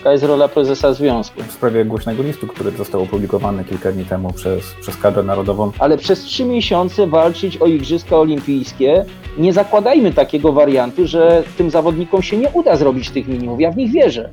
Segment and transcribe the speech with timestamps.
[0.00, 1.42] Taka jest rola prezesa związku.
[1.42, 5.72] W sprawie głośnego listu, który został opublikowany kilka dni temu przez, przez kadrę narodową.
[5.78, 9.04] Ale przez trzy miesiące walczyć o Igrzyska Olimpijskie,
[9.38, 13.60] nie zakładajmy takiego wariantu, że tym zawodnikom się nie uda zrobić tych minimów.
[13.60, 14.30] Ja w nich wierzę.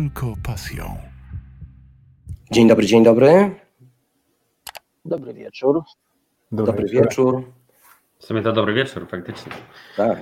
[0.00, 0.84] Tylko pasją.
[2.52, 3.50] Dzień dobry, dzień dobry.
[5.04, 5.82] Dobry wieczór.
[6.52, 7.52] Dobry, wieczór.
[8.18, 9.52] W sumie to dobry wieczór, faktycznie.
[9.96, 10.18] Tak.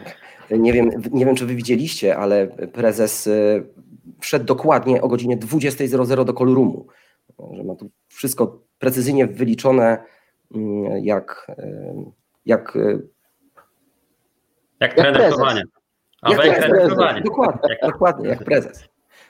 [0.51, 3.67] Nie wiem, nie wiem, czy wy widzieliście, ale prezes y,
[4.21, 6.87] wszedł dokładnie o godzinie 20.00 do callroomu.
[7.53, 10.05] Że ma tu wszystko precyzyjnie wyliczone,
[10.55, 11.95] mm, jak, y,
[12.47, 13.09] jak, y,
[14.81, 15.39] Jak, Jak trener prezes.
[15.39, 15.65] jak
[16.23, 16.59] jak prezes.
[16.65, 17.21] trener chowania.
[17.21, 18.89] Dokładnie, Jak- dokładnie, jak prezes.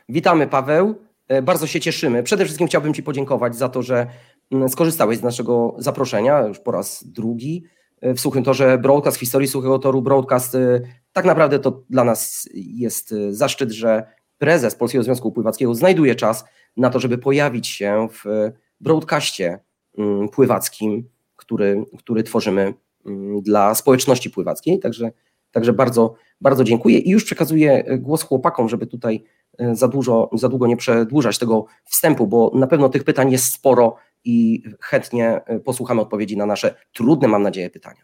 [0.09, 0.95] Witamy, Paweł.
[1.28, 2.23] E, Bardzo się cieszymy.
[2.23, 4.06] Przede wszystkim chciałbym Ci podziękować za to, że
[4.50, 7.65] mm, skorzystałeś z naszego zaproszenia już po raz drugi
[8.00, 10.55] e, w Suchym Torze Broadcast, w historii Suchego Toru Broadcast.
[10.55, 10.81] e,
[11.12, 14.06] Tak naprawdę to dla nas jest zaszczyt, że
[14.39, 16.45] prezes Polskiego Związku Pływackiego znajduje czas
[16.77, 18.50] na to, żeby pojawić się w
[18.81, 19.59] broadcaście
[19.98, 22.75] mm, pływackim, który, który tworzymy
[23.06, 24.78] mm, dla społeczności pływackiej.
[24.78, 25.12] Także,
[25.52, 29.24] także bardzo, bardzo dziękuję i już przekazuję e, głos chłopakom, żeby tutaj
[29.58, 33.52] e, za, dużo, za długo nie przedłużać tego wstępu, bo na pewno tych pytań jest
[33.52, 38.02] sporo i chętnie e, posłuchamy odpowiedzi na nasze trudne, mam nadzieję, pytania.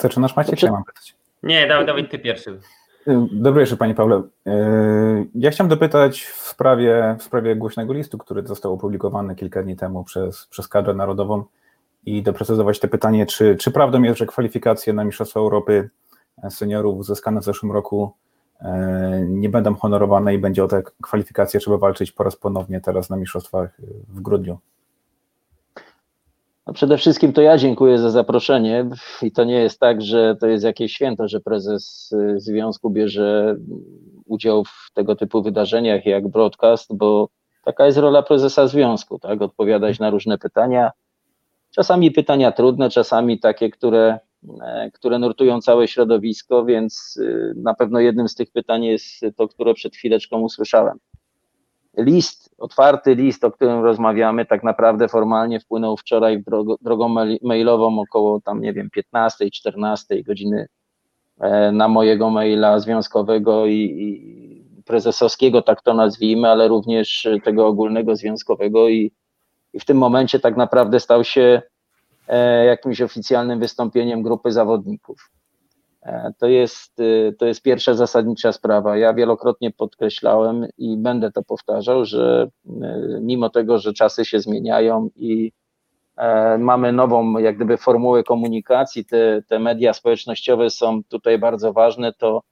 [0.00, 0.50] Zaczynasz Maciek?
[0.50, 0.66] Dobrze.
[0.66, 1.16] Ja mam pytać.
[1.42, 2.58] Nie, Dawid, Dawid, ty pierwszy.
[3.32, 4.22] Dobry wieczór Panie Pawle.
[5.34, 10.04] Ja chciałem dopytać w sprawie, w sprawie głośnego listu, który został opublikowany kilka dni temu
[10.04, 11.44] przez, przez kadrę narodową
[12.06, 15.90] i doprecyzować te pytanie, czy, czy prawdą jest, że kwalifikacje na Mistrzostwa Europy
[16.50, 18.12] seniorów uzyskane w zeszłym roku
[18.60, 18.66] y,
[19.28, 23.16] nie będą honorowane i będzie o te kwalifikacje trzeba walczyć po raz ponownie teraz na
[23.16, 23.76] Mistrzostwach
[24.08, 24.58] w grudniu.
[26.66, 28.88] No przede wszystkim to ja dziękuję za zaproszenie
[29.22, 33.56] i to nie jest tak, że to jest jakieś święto, że prezes związku bierze
[34.26, 37.28] udział w tego typu wydarzeniach jak broadcast, bo
[37.64, 40.90] taka jest rola prezesa związku, tak, odpowiadać na różne pytania,
[41.74, 44.18] czasami pytania trudne, czasami takie, które,
[44.62, 49.48] e, które nurtują całe środowisko, więc y, na pewno jednym z tych pytań jest to,
[49.48, 50.98] które przed chwileczką usłyszałem.
[51.96, 56.44] List, otwarty list, o którym rozmawiamy, tak naprawdę formalnie wpłynął wczoraj
[56.80, 60.66] drogą mail- mailową około tam, nie wiem, 15, 14 godziny
[61.40, 68.16] e, na mojego maila związkowego i, i prezesowskiego, tak to nazwijmy, ale również tego ogólnego
[68.16, 69.12] związkowego i,
[69.74, 71.62] i w tym momencie tak naprawdę stał się
[72.28, 75.30] e, jakimś oficjalnym wystąpieniem grupy zawodników.
[76.02, 78.96] E, To jest, y, to jest pierwsza zasadnicza sprawa.
[78.96, 82.48] Ja wielokrotnie podkreślałem i będę to powtarzał, że
[83.20, 85.52] mimo tego, że czasy się zmieniają i
[86.16, 92.12] e, mamy nową, jak gdyby, formułę komunikacji, te, te media społecznościowe są tutaj bardzo ważne,
[92.12, 92.42] to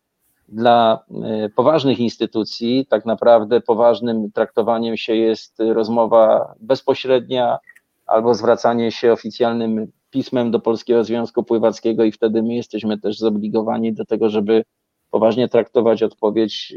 [0.48, 1.04] dla
[1.46, 7.58] y, poważnych instytucji tak naprawdę poważnym traktowaniem się jest rozmowa bezpośrednia
[8.06, 13.92] albo zwracanie się oficjalnym pismem do Polskiego Związku Pływackiego i wtedy my jesteśmy też zobligowani
[13.92, 14.64] do tego, żeby
[15.10, 16.74] poważnie traktować odpowiedź.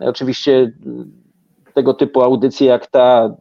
[0.00, 0.72] Oczywiście y,
[1.74, 3.36] tego typu audycje jak ta,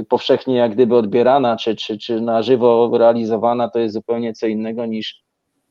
[0.00, 4.46] y, powszechnie jak gdyby odbierana, czy, czy, czy na żywo realizowana, to jest zupełnie co
[4.46, 5.23] innego niż,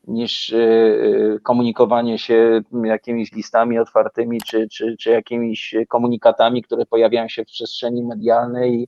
[0.08, 7.28] niż y, y, komunikowanie się jakimiś listami otwartymi, czy, czy, czy jakimiś komunikatami, które pojawiają
[7.28, 8.88] się w przestrzeni medialnej i,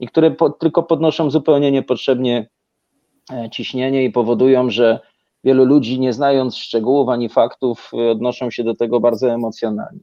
[0.00, 2.48] i które po, tylko podnoszą zupełnie niepotrzebnie
[3.32, 5.00] e, ciśnienie i powodują, że
[5.44, 10.00] wielu ludzi, nie znając szczegółów ani faktów, y, odnoszą się do tego bardzo emocjonalnie.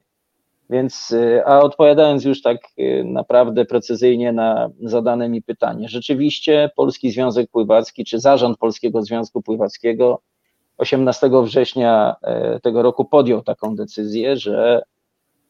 [0.70, 2.58] Więc, a odpowiadając już tak
[3.04, 10.22] naprawdę precyzyjnie na zadane mi pytanie, rzeczywiście Polski Związek Pływacki, czy Zarząd Polskiego Związku Pływackiego
[10.82, 14.82] 18 września e, tego roku podjął taką decyzję, że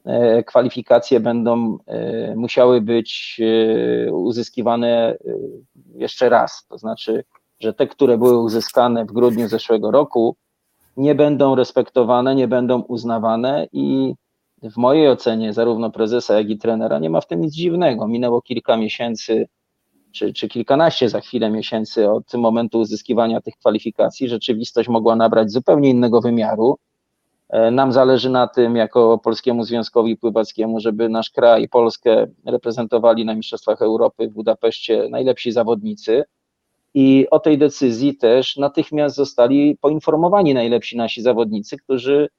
[0.05, 3.41] e, kwalifikacje będą e, musiały być
[4.11, 5.17] uzyskiwane
[5.95, 6.65] jeszcze raz.
[6.69, 7.23] To znaczy,
[7.59, 10.35] że te, które były uzyskane w grudniu zeszłego roku,
[10.97, 14.13] nie będą respektowane, nie będą uznawane i
[14.63, 18.07] w mojej ocenie zarówno prezesa, jak i trenera nie ma w tym nic dziwnego.
[18.07, 19.47] Minęło kilka miesięcy,
[20.11, 24.29] czy, czy kilkanaście za chwilę miesięcy od momentu uzyskiwania tych kwalifikacji.
[24.29, 26.77] Rzeczywistość mogła nabrać zupełnie innego wymiaru.
[27.49, 33.35] E, Nam zależy na tym, jako Polskiemu Związkowi Pływackiemu, żeby nasz kraj, Polskę reprezentowali na
[33.35, 36.23] Mistrzostwach Europy w Budapeszcie najlepsi zawodnicy.
[36.93, 42.29] I o tej decyzji też natychmiast zostali poinformowani najlepsi nasi zawodnicy, którzy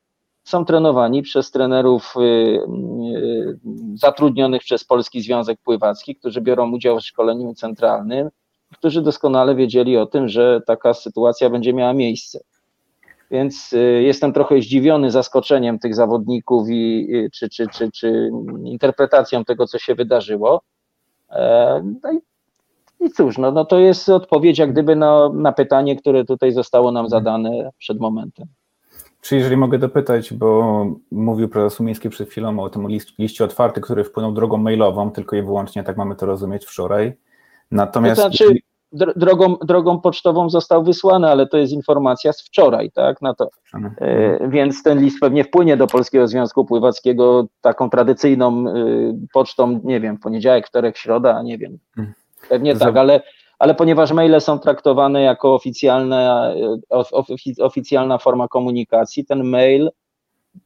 [0.45, 3.59] są trenowani przez trenerów y, y,
[3.95, 8.29] zatrudnionych przez Polski Związek Pływacki, którzy biorą udział w szkoleniu centralnym,
[8.73, 12.41] którzy doskonale wiedzieli o tym, że taka sytuacja będzie miała miejsce.
[13.31, 18.31] Więc y, jestem trochę zdziwiony zaskoczeniem tych zawodników i czy, czy, czy, czy
[18.65, 20.63] interpretacją tego, co się wydarzyło.
[21.31, 22.19] E, no i,
[23.05, 26.93] i cóż, no, no to jest odpowiedź jak gdyby na, na pytanie, które tutaj zostało
[26.93, 28.47] nam zadane przed momentem.
[29.23, 33.83] Czy jeżeli mogę dopytać, bo mówił prezes Umiński przed chwilą o tym list, liście otwartym,
[33.83, 37.13] który wpłynął drogą mailową, tylko i wyłącznie tak mamy to rozumieć wczoraj.
[37.71, 38.23] Natomiast.
[38.23, 38.55] To znaczy,
[38.93, 43.23] drogą, drogą pocztową został wysłany, ale to jest informacja z wczoraj, tak?
[43.23, 43.51] Na to.
[43.99, 48.75] E, więc ten list pewnie wpłynie do Polskiego Związku Pływackiego taką tradycyjną e,
[49.33, 51.79] pocztą, nie wiem, poniedziałek, wtorek, środa, nie wiem.
[51.99, 52.15] Mhm.
[52.49, 53.23] Pewnie tak, ale
[53.63, 56.55] ale ponieważ maile są traktowane jako oficjalne,
[57.61, 59.91] oficjalna forma komunikacji, ten mail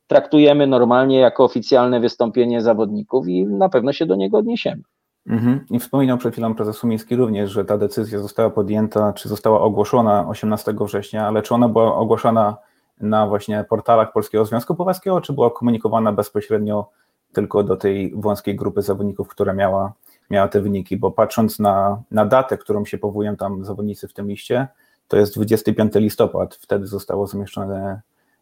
[0.06, 4.82] traktujemy normalnie jako oficjalne wystąpienie zawodników i na pewno się do niego odniesiemy.
[5.26, 5.66] Mhm.
[5.70, 10.28] I wspominał przed chwilą prezes Sumiński również, że ta decyzja została podjęta, czy została ogłoszona
[10.28, 12.56] 18 września, ale czy ona była ogłoszona
[13.00, 16.88] na właśnie portalach Polskiego Związku Pływackiego, czy była komunikowana bezpośrednio
[17.32, 19.92] tylko do tej wąskiej grupy zawodników, która miała
[20.30, 24.28] miała te wyniki, bo patrząc na, na datę, którą się powołują tam zawodnicy w tym
[24.28, 24.68] liście,
[25.08, 28.00] to jest 25 listopad, wtedy zostało zamieszczone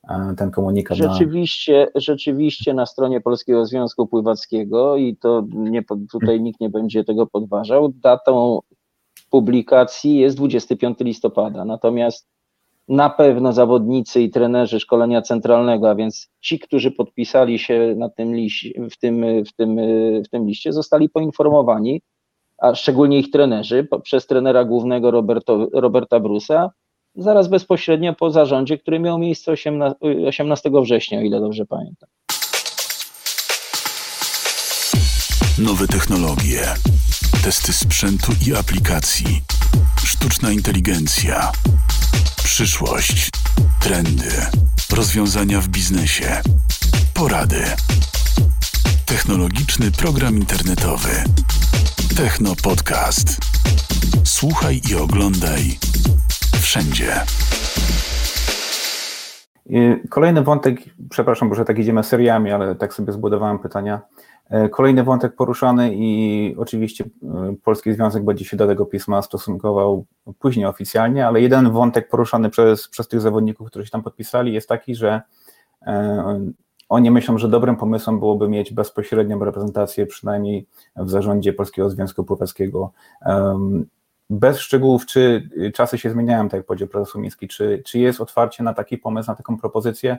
[0.09, 0.97] e, ten komunikat.
[0.97, 2.01] Rzeczywiście, na...
[2.01, 5.83] rzeczywiście na stronie Polskiego Związku Pływackiego i to nie,
[6.13, 8.61] tutaj nikt nie będzie tego podważał, datą
[9.31, 12.34] publikacji jest 25 listopada, natomiast
[12.89, 18.35] na pewno zawodnicy i trenerzy szkolenia centralnego, a więc ci, którzy podpisali się na tym
[18.35, 19.77] liście, w, tym, w, tym,
[20.25, 22.03] w tym liście, zostali poinformowani,
[22.59, 26.71] a szczególnie ich trenerzy, przez trenera głównego Roberto, Roberta Brusa,
[27.15, 29.97] zaraz bezpośrednio po zarządzie, który miał miejsce 18,
[30.29, 32.09] 18 września, o ile dobrze pamiętam.
[35.59, 36.61] Nowe technologie,
[37.45, 39.41] testy sprzętu i aplikacji,
[40.05, 41.53] sztuczna inteligencja
[42.45, 43.31] Przyszłość,
[43.81, 44.31] trendy,
[44.97, 46.41] rozwiązania w biznesie,
[47.15, 47.65] porady.
[49.07, 51.09] Technologiczny program internetowy.
[52.17, 53.39] Techno Podcast.
[54.25, 55.79] Słuchaj i oglądaj
[56.61, 57.21] wszędzie.
[60.11, 60.81] Kolejny wątek,
[61.11, 64.01] przepraszam, że tak idziemy seriami, ale tak sobie zbudowałem pytania.
[64.51, 70.07] E, kolejny wątek poruszany i oczywiście e, Polski Związek będzie się do tego pisma stosunkował
[70.39, 74.69] później oficjalnie, ale jeden wątek poruszany przez, przez tych zawodników, którzy się tam podpisali jest
[74.69, 75.23] taki, że
[75.83, 76.51] e,
[76.89, 82.93] oni myślą, że dobrym pomysłem byłoby mieć bezpośrednią reprezentację przynajmniej w zarządzie Polskiego Związku Pływackiego.
[84.31, 88.63] Bez szczegółów, czy czasy się zmieniają, tak jak powiedział profesor Miński, czy, czy jest otwarcie
[88.63, 90.19] na taki pomysł, na taką propozycję,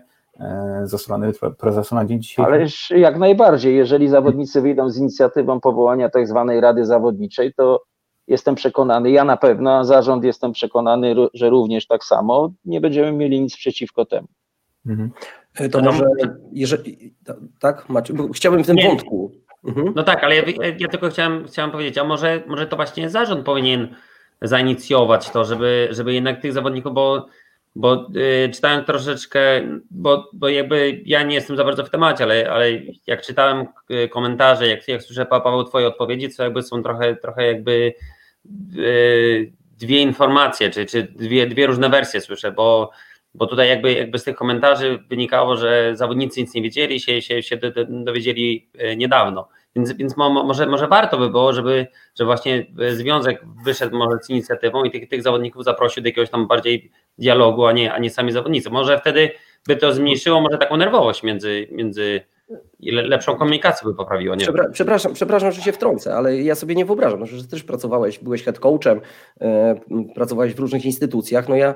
[0.84, 2.52] ze strony prezesa na dzień dzisiejszy?
[2.52, 2.66] Ale
[3.00, 7.84] jak najbardziej, jeżeli zawodnicy wyjdą z inicjatywą powołania tak zwanej Rady Zawodniczej, to
[8.28, 13.12] jestem przekonany, ja na pewno, a zarząd jestem przekonany, że również tak samo, nie będziemy
[13.12, 14.28] mieli nic przeciwko temu.
[14.86, 15.12] Mhm.
[15.60, 16.06] E, to może,
[16.52, 17.14] jeżeli,
[17.60, 18.88] tak, Macie, chciałbym w tym nie.
[18.88, 19.32] wątku.
[19.66, 19.94] Mhm.
[19.96, 20.44] No tak, ale ja,
[20.80, 23.96] ja, tylko chciałem, chciałem powiedzieć, a może, może to właśnie zarząd powinien
[24.42, 27.26] zainicjować to, żeby, żeby jednak tych zawodników, bo
[27.76, 28.08] bo
[28.46, 29.40] y, czytałem troszeczkę,
[29.92, 32.72] bo, bo jakby ja nie jestem za bardzo w temacie, ale, ale
[33.08, 37.48] jak czytałem y, komentarze, jak, jak słyszę Paweł twoje odpowiedzi, to jakby są trochę, trochę
[37.48, 37.94] jakby
[38.78, 42.92] y, dwie informacje, czy, czy dwie, dwie różne wersje słyszę, bo,
[43.34, 47.44] bo tutaj jakby, jakby z tych komentarzy wynikało, że zawodnicy nic nie wiedzieli, się, się,
[47.44, 49.48] się dowiedzieli y, niedawno.
[49.76, 54.84] Więc, więc może, może warto by było, żeby, żeby właśnie związek wyszedł może z inicjatywą
[54.84, 58.32] i tych, tych zawodników zaprosił do jakiegoś tam bardziej dialogu, a nie, a nie sami
[58.32, 58.70] zawodnicy.
[58.70, 59.32] Może wtedy
[59.68, 62.22] by to zmniejszyło może taką nerwowość między, między
[62.80, 64.36] lepszą komunikację by poprawiło.
[64.36, 64.46] Nie?
[64.72, 68.44] Przepraszam, przepraszam, że się wtrącę, ale ja sobie nie wyobrażam, no, że też pracowałeś, byłeś
[68.44, 69.02] head coachem,
[69.42, 69.76] e,
[70.16, 71.50] pracowałeś w różnych instytucjach.
[71.50, 71.76] No ja e,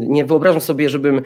[0.00, 1.22] nie wyobrażam sobie, żebym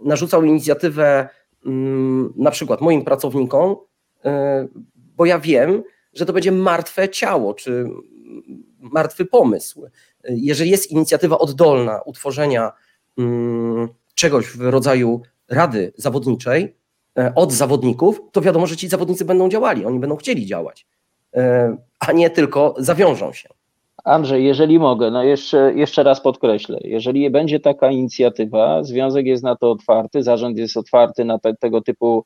[0.00, 1.28] narzucał inicjatywę
[1.66, 3.76] mm, na przykład moim pracownikom,
[4.24, 4.68] e,
[5.16, 7.86] bo ja wiem, że to będzie martwe ciało, czy
[8.78, 9.86] martwy pomysł.
[10.28, 12.72] Jeżeli jest inicjatywa oddolna utworzenia
[13.18, 16.76] mm, czegoś w rodzaju rady zawodniczej
[17.18, 20.86] e, od zawodników, to wiadomo, że ci zawodnicy będą działali, oni będą chcieli działać,
[21.34, 23.48] e, a nie tylko zawiążą się.
[24.04, 29.56] Andrzej, jeżeli mogę, no jeszcze, jeszcze raz podkreślę, jeżeli będzie taka inicjatywa, związek jest na
[29.56, 32.24] to otwarty, zarząd jest otwarty na te, tego typu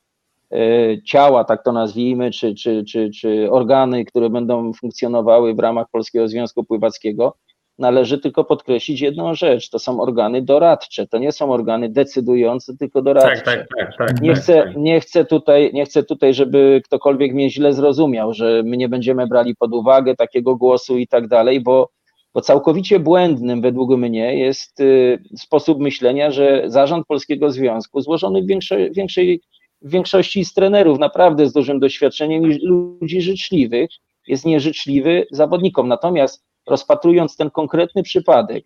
[1.07, 6.29] ciała, tak to nazwijmy, czy, czy, czy, czy organy, które będą funkcjonowały w ramach Polskiego
[6.29, 7.35] Związku Pływackiego,
[7.79, 9.71] należy tylko podkreślić jedną rzecz.
[9.71, 13.43] To są organy doradcze, to nie są organy decydujące, tylko doradcze.
[13.43, 14.09] Tak, tak, tak.
[14.09, 14.77] tak nie, tak, chcę, tak.
[14.77, 19.27] nie, chcę tutaj, nie chcę tutaj, żeby ktokolwiek mnie źle zrozumiał, że my nie będziemy
[19.27, 21.91] brali pod uwagę takiego głosu i tak dalej, bo,
[22.35, 28.47] bo całkowicie błędnym według mnie jest y, sposób myślenia, że zarząd Polskiego Związku, złożony w
[28.47, 29.41] większej, większej
[29.83, 33.91] w większości z trenerów naprawdę z dużym doświadczeniem i ludzi życzliwych,
[34.27, 35.89] jest nieżyczliwy zawodnikom.
[35.89, 38.65] Natomiast rozpatrując ten konkretny przypadek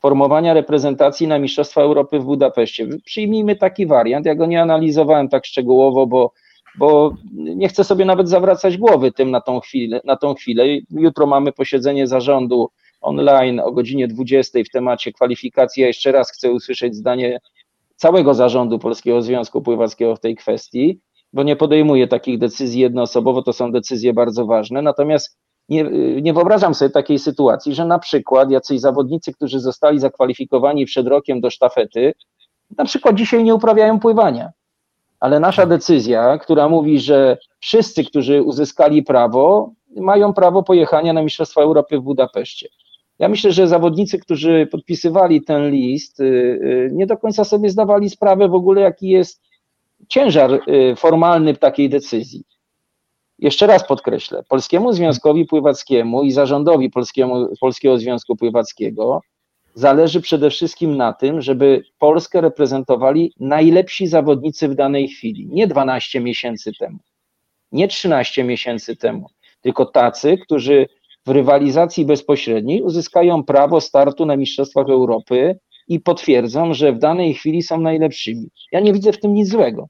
[0.00, 4.26] formowania reprezentacji na Mistrzostwa Europy w Budapeszcie, przyjmijmy taki wariant.
[4.26, 6.32] Ja go nie analizowałem tak szczegółowo, bo,
[6.78, 10.64] bo nie chcę sobie nawet zawracać głowy tym na tą, chwilę, na tą chwilę.
[10.90, 15.80] Jutro mamy posiedzenie zarządu online o godzinie 20 w temacie kwalifikacji.
[15.80, 17.40] Ja jeszcze raz chcę usłyszeć zdanie
[17.96, 21.00] całego zarządu Polskiego Związku Pływackiego w tej kwestii,
[21.32, 24.82] bo nie podejmuję takich decyzji jednoosobowo, to są decyzje bardzo ważne.
[24.82, 25.84] Natomiast nie,
[26.22, 31.40] nie wyobrażam sobie takiej sytuacji, że na przykład jacyś zawodnicy, którzy zostali zakwalifikowani przed rokiem
[31.40, 32.14] do sztafety,
[32.78, 34.52] na przykład dzisiaj nie uprawiają pływania.
[35.20, 41.62] Ale nasza decyzja, która mówi, że wszyscy, którzy uzyskali prawo, mają prawo pojechania na Mistrzostwa
[41.62, 42.68] Europy w Budapeszcie.
[43.18, 48.10] Ja myślę, że zawodnicy, którzy podpisywali ten list, y, y, nie do końca sobie zdawali
[48.10, 49.42] sprawę w ogóle, jaki jest
[50.08, 52.44] ciężar y, formalny takiej decyzji.
[53.38, 59.20] Jeszcze raz podkreślę, Polskiemu Związkowi Pływackiemu i zarządowi Polskiemu, Polskiego Związku Pływackiego
[59.74, 66.20] zależy przede wszystkim na tym, żeby Polskę reprezentowali najlepsi zawodnicy w danej chwili, nie 12
[66.20, 66.98] miesięcy temu,
[67.72, 69.26] nie 13 miesięcy temu,
[69.60, 70.86] tylko tacy, którzy
[71.26, 77.62] w rywalizacji bezpośredniej uzyskają prawo startu na Mistrzostwach Europy i potwierdzą, że w danej chwili
[77.62, 78.48] są najlepszymi.
[78.72, 79.88] Ja nie widzę w tym nic złego.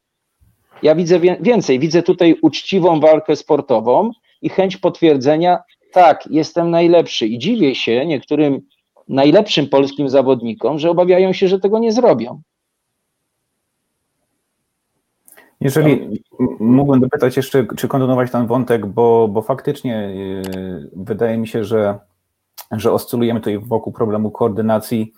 [0.82, 4.10] Ja widzę więcej, widzę tutaj uczciwą walkę sportową
[4.42, 5.58] i chęć potwierdzenia,
[5.92, 7.26] tak, jestem najlepszy.
[7.26, 8.60] I dziwię się niektórym
[9.08, 12.42] najlepszym polskim zawodnikom, że obawiają się, że tego nie zrobią.
[15.64, 16.22] Jeżeli
[16.60, 21.98] mógłbym dopytać jeszcze, czy kontynuować ten wątek, bo, bo faktycznie yy, wydaje mi się, że,
[22.72, 25.12] że oscylujemy tutaj wokół problemu koordynacji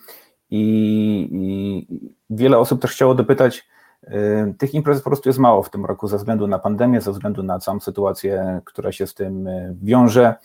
[0.49, 1.87] i, i
[2.29, 3.67] wiele osób też chciało dopytać,
[4.03, 4.09] yy,
[4.57, 7.43] tych imprez po prostu jest mało w tym roku ze względu na pandemię, ze względu
[7.43, 10.35] na całą sytuację, która się z tym yy, wiąże.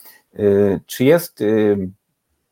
[0.85, 1.43] Czy jest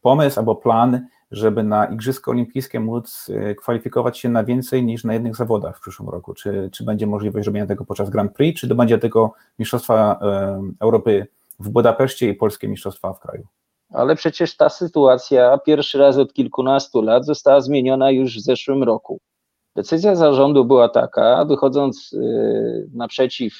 [0.01, 5.13] pomysł albo plan, żeby na Igrzyska Olimpijskie móc y, kwalifikować się na więcej niż na
[5.13, 6.33] jednych zawodach w przyszłym roku?
[6.33, 10.19] Czy, czy będzie możliwość robienia tego podczas Grand Prix, czy to będzie tylko Mistrzostwa
[10.79, 11.27] Europy
[11.59, 13.43] w Budapeszcie i Polskie Mistrzostwa w kraju?
[13.93, 19.19] Ale przecież ta sytuacja pierwszy raz od kilkunastu lat została zmieniona już w zeszłym roku.
[19.75, 23.53] Decyzja zarządu była taka, wychodząc y, naprzeciw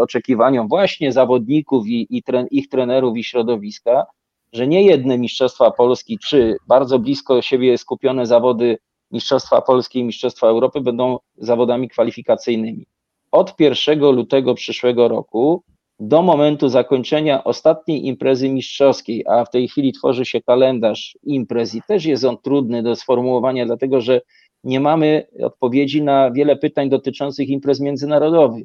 [0.00, 4.06] oczekiwaniom właśnie zawodników i, i tren, ich trenerów i środowiska,
[4.54, 8.78] że nie jedne Mistrzostwa Polski, czy bardzo blisko siebie skupione zawody
[9.10, 12.86] Mistrzostwa Polski i Mistrzostwa Europy będą zawodami kwalifikacyjnymi.
[13.32, 15.62] Od 1 lutego przyszłego roku
[16.00, 21.82] do momentu zakończenia ostatniej imprezy mistrzowskiej, a w tej chwili tworzy się kalendarz imprez i
[21.88, 24.20] też jest on trudny do sformułowania, dlatego że
[24.64, 28.64] nie mamy odpowiedzi na wiele pytań dotyczących imprez międzynarodowych,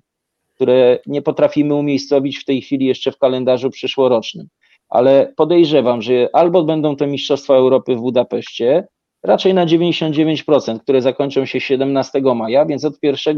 [0.55, 4.48] które nie potrafimy umiejscowić w tej chwili jeszcze w kalendarzu przyszłorocznym
[4.89, 8.88] ale podejrzewam, że albo będą to Mistrzostwa Europy w Budapeszcie,
[9.24, 13.38] raczej na 99%, które zakończą się 17 maja, więc od 1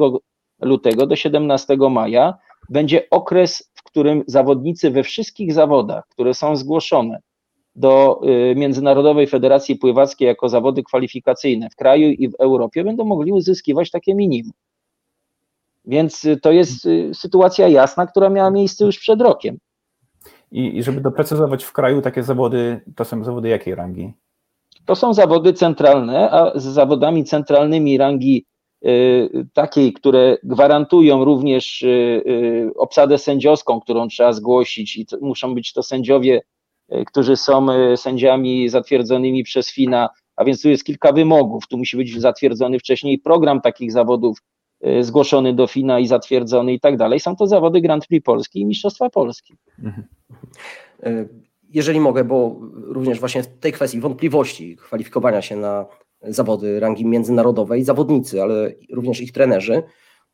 [0.61, 2.33] lutego do 17 maja
[2.69, 7.19] będzie okres, w którym zawodnicy we wszystkich zawodach, które są zgłoszone
[7.75, 13.31] do y, Międzynarodowej Federacji Pływackiej jako zawody kwalifikacyjne w kraju i w Europie, będą mogli
[13.31, 14.51] uzyskiwać takie minimum.
[15.85, 19.57] Więc y, to jest y, sytuacja jasna, która miała miejsce już przed rokiem.
[20.51, 24.13] I, żeby doprecyzować w kraju takie zawody, to są zawody jakiej rangi?
[24.85, 28.45] To są zawody centralne, a z zawodami centralnymi rangi
[28.85, 35.73] y, takiej, które gwarantują również y, y, obsadę sędziowską, którą trzeba zgłosić i muszą być
[35.73, 36.41] to sędziowie,
[37.07, 41.67] którzy są sędziami zatwierdzonymi przez FINA, a więc tu jest kilka wymogów.
[41.67, 44.37] Tu musi być zatwierdzony wcześniej program takich zawodów,
[45.01, 47.19] zgłoszony do FINA i zatwierdzony i tak dalej.
[47.19, 49.53] Są to zawody Grand Prix Polski i Mistrzostwa Polski.
[49.79, 50.07] Mhm.
[51.03, 51.25] E,
[51.69, 55.85] jeżeli mogę, bo również właśnie w tej kwestii wątpliwości kwalifikowania się na
[56.21, 59.83] zawody rangi międzynarodowej, zawodnicy, ale również ich trenerzy,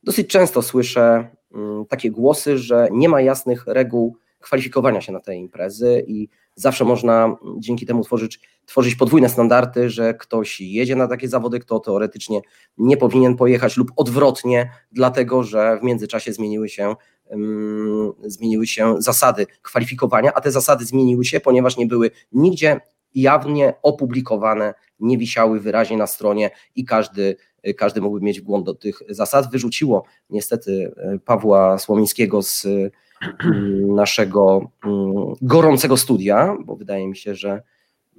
[0.03, 5.35] dosyć często słyszę mm, takie głosy, że nie ma jasnych reguł kwalifikowania się na te
[5.35, 11.27] imprezy i zawsze można dzięki temu tworzyć, tworzyć podwójne standardy, że ktoś jedzie na takie
[11.27, 12.41] zawody, kto teoretycznie
[12.77, 16.95] nie powinien pojechać lub odwrotnie, dlatego że w międzyczasie zmieniły się
[18.21, 22.79] zmieniły się zasady kwalifikowania, a te zasady zmieniły się, ponieważ nie były nigdzie
[23.15, 27.35] jawnie opublikowane, nie wisiały wyraźnie na stronie i każdy,
[27.77, 29.51] każdy mógłby mieć wgląd do tych zasad.
[29.51, 30.95] Wyrzuciło niestety
[31.25, 32.67] Pawła Słomińskiego z
[33.95, 37.61] naszego mm, gorącego studia, bo wydaje mi się, że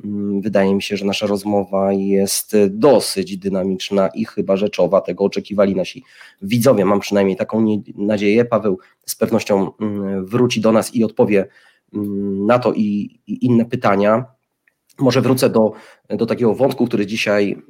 [0.04, 5.00] Mm, wydaje mi się, że nasza rozmowa jest dosyć dynamiczna i chyba rzeczowa.
[5.00, 6.04] Tego oczekiwali nasi
[6.42, 6.84] widzowie.
[6.84, 8.44] Mam przynajmniej taką nadzieję.
[8.44, 11.46] Paweł z pewnością mm, wróci do nas i odpowie
[11.94, 14.24] mm, na to i, i inne pytania.
[14.98, 15.72] Może wrócę do,
[16.10, 17.62] do takiego wątku, który dzisiaj,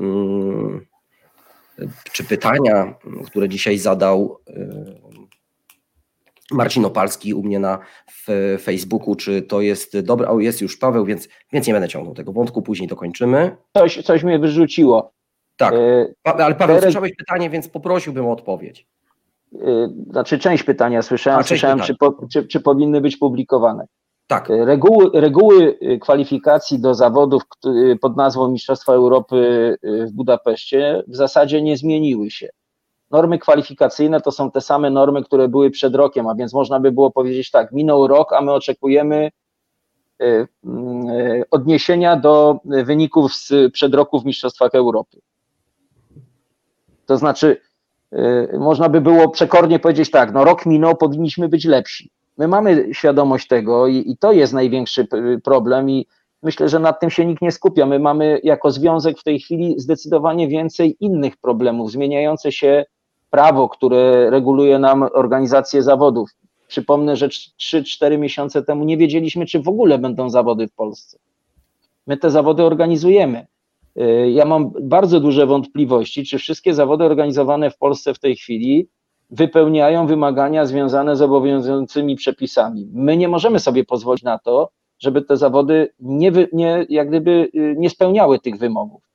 [2.13, 2.95] czy pytania,
[3.27, 4.39] które dzisiaj zadał
[6.53, 7.79] Marcin Opalski u mnie na
[8.61, 10.29] Facebooku, czy to jest dobre.
[10.29, 13.57] O, jest już Paweł, więc, więc nie będę ciągnął tego wątku, później dokończymy.
[13.75, 15.13] Coś, coś mnie wyrzuciło.
[15.57, 18.87] Tak, e, ale Paweł, słyszałeś pytanie, więc poprosiłbym o odpowiedź.
[19.55, 23.87] E, znaczy część pytania słyszałem, A, słyszałem czy, po, czy, czy powinny być publikowane.
[24.27, 24.51] Tak.
[24.51, 27.43] E, reguły, reguły kwalifikacji do zawodów
[28.01, 32.49] pod nazwą Mistrzostwa Europy w Budapeszcie w zasadzie nie zmieniły się
[33.11, 36.93] normy kwalifikacyjne to są te same normy, które były przed rokiem, a więc można by
[36.93, 39.31] było powiedzieć tak, minął rok, a my oczekujemy
[40.23, 45.21] y, y, odniesienia do wyników z przed roku w Mistrzostwach Europy.
[47.07, 47.61] To znaczy,
[48.13, 52.11] y, można by było przekornie powiedzieć tak, no rok minął, powinniśmy być lepsi.
[52.39, 55.07] My mamy świadomość tego i, i to jest największy
[55.45, 56.07] problem i
[56.43, 57.87] myślę, że nad tym się nikt nie skupia.
[57.87, 62.85] My mamy jako związek w tej chwili zdecydowanie więcej innych problemów, zmieniające się
[63.31, 66.31] prawo, które reguluje nam organizację zawodów.
[66.69, 71.19] Przypomnę, że 3-4 miesiące temu nie wiedzieliśmy, czy w ogóle będą zawody w Polsce.
[72.07, 73.47] My te zawody organizujemy.
[74.01, 78.89] Y, ja mam bardzo duże wątpliwości, czy wszystkie zawody organizowane w Polsce w tej chwili
[79.31, 82.89] wypełniają wymagania związane z obowiązującymi przepisami.
[82.93, 87.75] My nie możemy sobie pozwolić na to, żeby te zawody nie, nie, jak gdyby y,
[87.79, 89.08] nie spełniały tych wymogów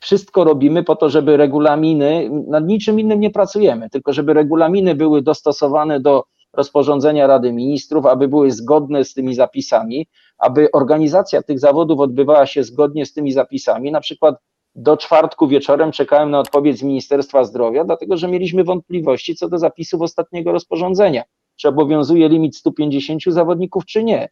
[0.00, 5.22] wszystko robimy po to, żeby regulaminy, nad niczym innym nie pracujemy, tylko żeby regulaminy były
[5.22, 10.06] dostosowane do rozporządzenia Rady Ministrów, aby były zgodne z tymi zapisami,
[10.38, 13.92] aby organizacja tych zawodów odbywała się zgodnie z tymi zapisami.
[13.92, 14.36] Na przykład
[14.74, 19.58] do czwartku wieczorem czekałem na odpowiedź z Ministerstwa Zdrowia, dlatego że mieliśmy wątpliwości co do
[19.58, 21.22] zapisów ostatniego rozporządzenia.
[21.56, 24.28] Czy obowiązuje limit 150 zawodników, czy nie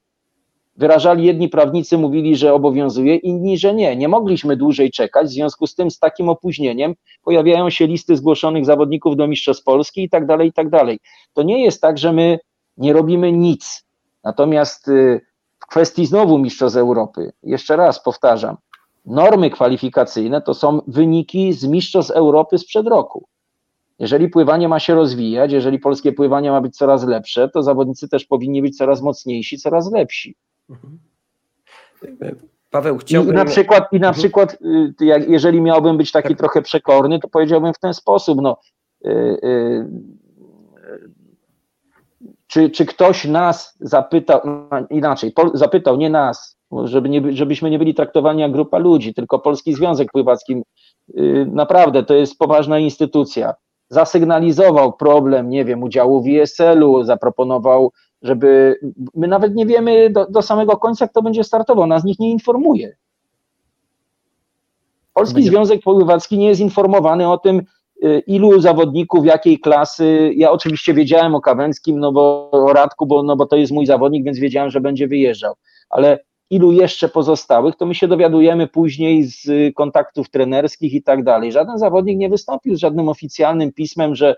[0.76, 3.96] wyrażali jedni prawnicy, mówili, że obowiązuje, inni, że nie.
[3.96, 8.64] Nie mogliśmy dłużej czekać, w związku z tym z takim opóźnieniem pojawiają się listy zgłoszonych
[8.64, 10.98] zawodników do Mistrzostw Polski i tak dalej, i tak dalej.
[11.32, 12.38] To nie jest tak, że my
[12.76, 13.86] nie robimy nic.
[14.24, 15.20] Natomiast y,
[15.60, 18.56] w kwestii znowu Mistrzostw Europy, jeszcze raz powtarzam,
[19.06, 23.28] normy kwalifikacyjne to są wyniki z Mistrzostw Europy sprzed roku.
[23.98, 28.24] Jeżeli pływanie ma się rozwijać, jeżeli polskie pływanie ma być coraz lepsze, to zawodnicy też
[28.24, 30.36] powinni być coraz mocniejsi, coraz lepsi.
[32.70, 33.34] Paweł, chciałbym...
[33.34, 34.14] I na przykład, i na mhm.
[34.14, 34.58] przykład
[35.00, 36.38] y, jak, jeżeli miałbym być taki tak.
[36.38, 38.56] trochę przekorny, to powiedziałbym w ten sposób, no,
[39.06, 39.86] y, y,
[42.46, 47.94] czy, czy ktoś nas zapytał, no, inaczej, zapytał, nie nas, żeby nie, żebyśmy nie byli
[47.94, 50.62] traktowani jak grupa ludzi, tylko Polski Związek Pływacki,
[51.46, 53.54] naprawdę to jest poważna instytucja,
[53.88, 57.92] zasygnalizował problem, nie wiem, udziału w ISL-u, zaproponował
[58.26, 58.80] żeby
[59.14, 62.96] my nawet nie wiemy do, do samego końca, kto będzie startował, nas nikt nie informuje.
[65.14, 65.50] Polski będzie...
[65.50, 67.62] Związek Pływacki nie jest informowany o tym,
[68.04, 70.32] y, ilu zawodników, jakiej klasy.
[70.36, 73.86] Ja oczywiście wiedziałem o Kawęckim, no bo o Radku, bo, no bo to jest mój
[73.86, 75.54] zawodnik, więc wiedziałem, że będzie wyjeżdżał.
[75.90, 76.18] Ale
[76.50, 81.52] ilu jeszcze pozostałych, to my się dowiadujemy później z kontaktów trenerskich i tak dalej.
[81.52, 84.36] Żaden zawodnik nie wystąpił z żadnym oficjalnym pismem, że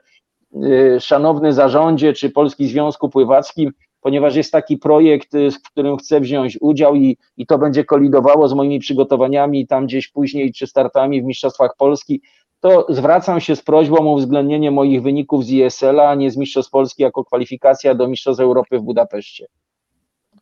[1.01, 6.59] szanowny zarządzie czy Polski Związku Pływackim, ponieważ jest taki projekt, y, w którym chcę wziąć
[6.61, 11.25] udział i, i to będzie kolidowało z moimi przygotowaniami tam gdzieś później czy startami w
[11.25, 12.23] Mistrzostwach Polski,
[12.61, 16.73] to zwracam się z prośbą o uwzględnienie moich wyników z ISL-a, a nie z Mistrzostw
[16.73, 19.47] Polski jako kwalifikacja do Mistrzostw Europy w Budapeszcie.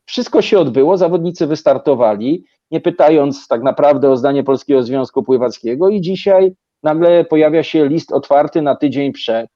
[0.05, 6.01] Wszystko się odbyło, zawodnicy wystartowali, nie pytając tak naprawdę o zdanie Polskiego Związku Pływackiego i
[6.01, 9.56] dzisiaj nagle pojawia się list otwarty na tydzień przed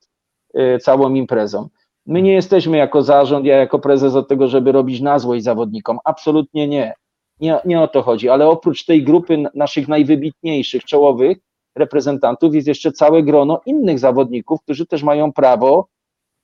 [0.81, 1.69] całą imprezą.
[2.05, 5.99] My nie jesteśmy jako zarząd, ja jako prezes od tego, żeby robić na złość zawodnikom.
[6.03, 6.93] Absolutnie nie.
[7.39, 7.59] nie.
[7.65, 11.37] Nie o to chodzi, ale oprócz tej grupy naszych najwybitniejszych, czołowych
[11.75, 15.87] reprezentantów jest jeszcze całe grono innych zawodników, którzy też mają prawo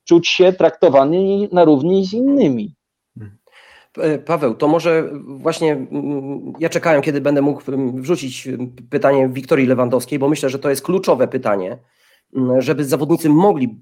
[0.04, 2.74] czuć się traktowani na równi z innymi.
[3.98, 5.86] E, Paweł, to może właśnie
[6.58, 7.62] ja czekałem, kiedy będę mógł
[7.94, 8.48] wrzucić
[8.90, 11.78] pytanie Wiktorii Lewandowskiej, bo myślę, że to jest kluczowe pytanie
[12.58, 13.80] żeby zawodnicy mogli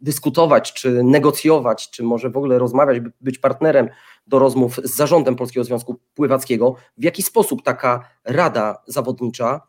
[0.00, 3.88] dyskutować, czy negocjować, czy może w ogóle rozmawiać, być partnerem
[4.26, 9.60] do rozmów z zarządem Polskiego Związku Pływackiego, w jaki sposób taka rada zawodnicza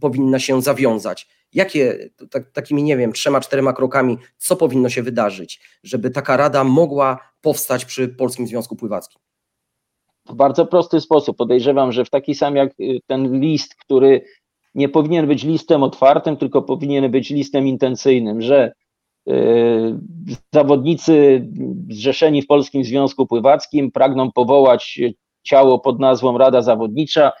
[0.00, 1.28] powinna się zawiązać?
[1.52, 6.64] Jakie, tak, takimi, nie wiem, trzema, czterema krokami, co powinno się wydarzyć, żeby taka rada
[6.64, 9.20] mogła powstać przy Polskim Związku Pływackim?
[10.28, 11.36] W bardzo prosty sposób.
[11.36, 14.24] Podejrzewam, że w taki sam jak y, ten list, który
[14.74, 18.72] nie powinien być listem otwartym, tylko powinien być listem intencyjnym, że
[19.28, 19.32] y,
[20.54, 21.46] zawodnicy
[21.90, 25.00] zrzeszeni w Polskim Związku Pływackim pragną powołać
[25.42, 27.32] ciało pod nazwą Rada Zawodnicza,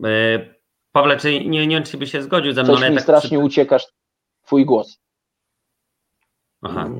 [0.00, 0.59] Oj, e,
[0.92, 2.74] Pawle, czy nie, nie wiem, czy by się zgodził ze mną?
[2.74, 3.46] Coś mi tak strasznie przy...
[3.46, 3.86] uciekasz
[4.46, 5.00] twój głos.
[6.62, 6.90] Aha.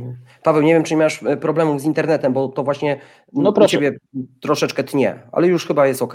[0.42, 3.00] Paweł, nie wiem, czy masz e, problemów z internetem, bo to właśnie
[3.32, 3.70] no proszę.
[3.70, 3.98] ciebie
[4.40, 6.14] troszeczkę tnie, ale już chyba jest ok.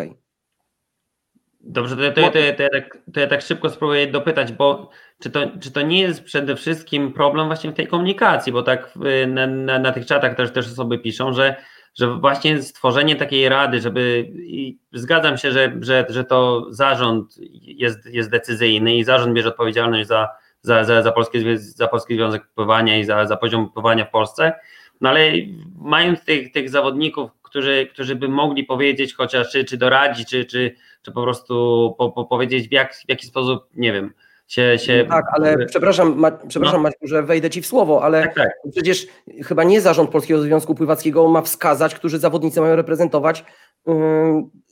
[1.60, 5.30] Dobrze, to, to, to, to, ja tak, to ja tak szybko spróbuję dopytać, bo czy
[5.30, 8.94] to, czy to nie jest przede wszystkim problem właśnie w tej komunikacji, bo tak
[9.28, 11.56] na, na, na tych czatach też, też osoby piszą, że,
[11.96, 18.06] że właśnie stworzenie takiej rady, żeby i zgadzam się, że, że, że to zarząd jest,
[18.06, 20.30] jest decyzyjny i zarząd bierze odpowiedzialność za,
[20.62, 24.54] za, za, za, Polski, za Polski Związek Pływania i za, za poziom pływania w Polsce.
[25.02, 25.32] No ale
[25.76, 30.76] mając tych, tych zawodników, którzy, którzy by mogli powiedzieć chociaż, czy, czy doradzić, czy, czy,
[31.02, 34.14] czy po prostu po, po powiedzieć w, jak, w jaki sposób, nie wiem,
[34.48, 35.06] się, się...
[35.08, 36.84] No tak, ale przepraszam, ma, przepraszam no.
[36.84, 38.50] Maćku, że wejdę Ci w słowo, ale tak, tak.
[38.72, 39.08] przecież
[39.44, 43.46] chyba nie zarząd Polskiego Związku Pływackiego ma wskazać, którzy zawodnicy mają reprezentować
[43.88, 43.94] yy,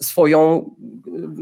[0.02, 0.70] swoją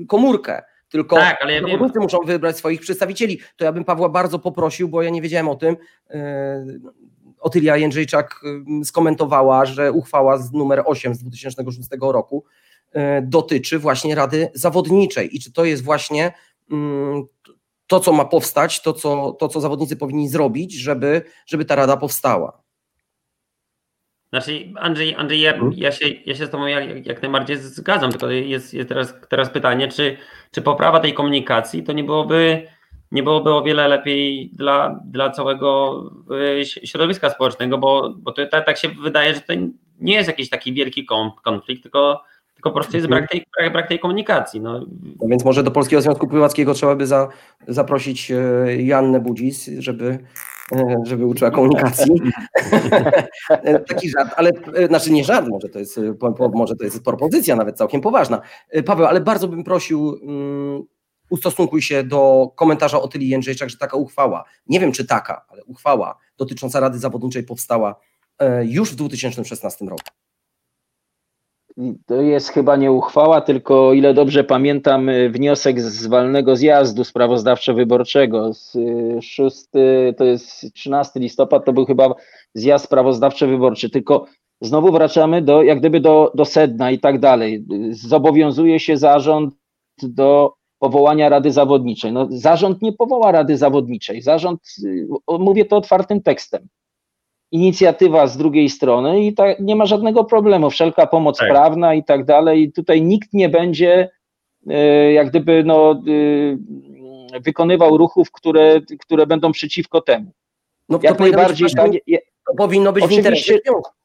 [0.07, 3.39] komórkę tylko tak, ale ja zawodnicy muszą wybrać swoich przedstawicieli.
[3.55, 5.77] To ja bym Pawła bardzo poprosił, bo ja nie wiedziałem o tym.
[6.09, 6.65] E,
[7.39, 8.41] Otylia Jędrzejczak
[8.83, 12.43] skomentowała, że uchwała z numer 8 z 2006 roku
[12.91, 16.31] e, dotyczy właśnie Rady Zawodniczej i czy to jest właśnie
[17.91, 21.97] to, co ma powstać, to, co, to, co zawodnicy powinni zrobić, żeby, żeby ta Rada
[21.97, 22.62] powstała.
[24.30, 25.73] Znaczy, Andrzej, Andrzej ja, mhm.
[25.75, 29.49] ja, się, ja się z Tobą jak, jak najbardziej zgadzam, tylko jest, jest teraz, teraz
[29.49, 30.17] pytanie, czy,
[30.51, 32.67] czy poprawa tej komunikacji to nie byłoby,
[33.12, 36.01] nie byłoby o wiele lepiej dla, dla całego
[36.62, 39.54] e, środowiska społecznego, bo, bo to tak, tak się wydaje, że to
[39.99, 41.06] nie jest jakiś taki wielki
[41.43, 42.23] konflikt, tylko
[42.62, 44.62] tylko po prostu jest brak tej, brak, tej komunikacji.
[44.62, 44.80] No.
[45.19, 45.28] no.
[45.28, 47.28] więc może do Polskiego Związku Pływackiego trzeba by za,
[47.67, 48.38] zaprosić e,
[48.82, 50.19] Jannę Budzis, żeby,
[50.71, 52.21] e, żeby uczyła komunikacji.
[53.89, 56.00] Taki żart, ale e, znaczy nie żart, może to, jest,
[56.54, 58.41] może to jest propozycja nawet całkiem poważna.
[58.86, 60.84] Paweł, ale bardzo bym prosił, um,
[61.30, 66.17] ustosunkuj się do komentarza Otyli Jędrzejczak, że taka uchwała, nie wiem czy taka, ale uchwała
[66.38, 67.95] dotycząca Rady Zawodniczej powstała
[68.63, 70.21] już w 2016 roku
[72.05, 77.03] to jest chyba nie uchwała, tylko o ile dobrze pamiętam, y, wniosek z walnego zjazdu
[77.03, 78.77] sprawozdawczo-wyborczego z
[79.23, 82.15] 6, y, to jest 13 listopad, to był chyba
[82.53, 84.25] zjazd sprawozdawczy-wyborczy, tylko
[84.62, 87.65] znowu wracamy do, jak gdyby do, do sedna i tak dalej.
[87.91, 89.53] Zobowiązuje się zarząd
[90.03, 92.12] do powołania Rady Zawodniczej.
[92.12, 94.21] No, zarząd nie powoła Rady Zawodniczej.
[94.21, 95.07] Zarząd, y,
[95.39, 96.67] mówię to otwartym tekstem
[97.51, 101.49] inicjatywa z drugiej strony i ta, nie ma żadnego problemu, wszelka pomoc tak.
[101.49, 102.61] prawna i tak dalej.
[102.61, 104.09] I tutaj nikt nie będzie
[104.69, 105.91] e, jak gdyby no,
[107.33, 110.31] e, wykonywał ruchów, które, które będą przeciwko temu.
[110.89, 111.91] No jak najbardziej być, tak,
[112.47, 114.01] to powinno być oczywiście, w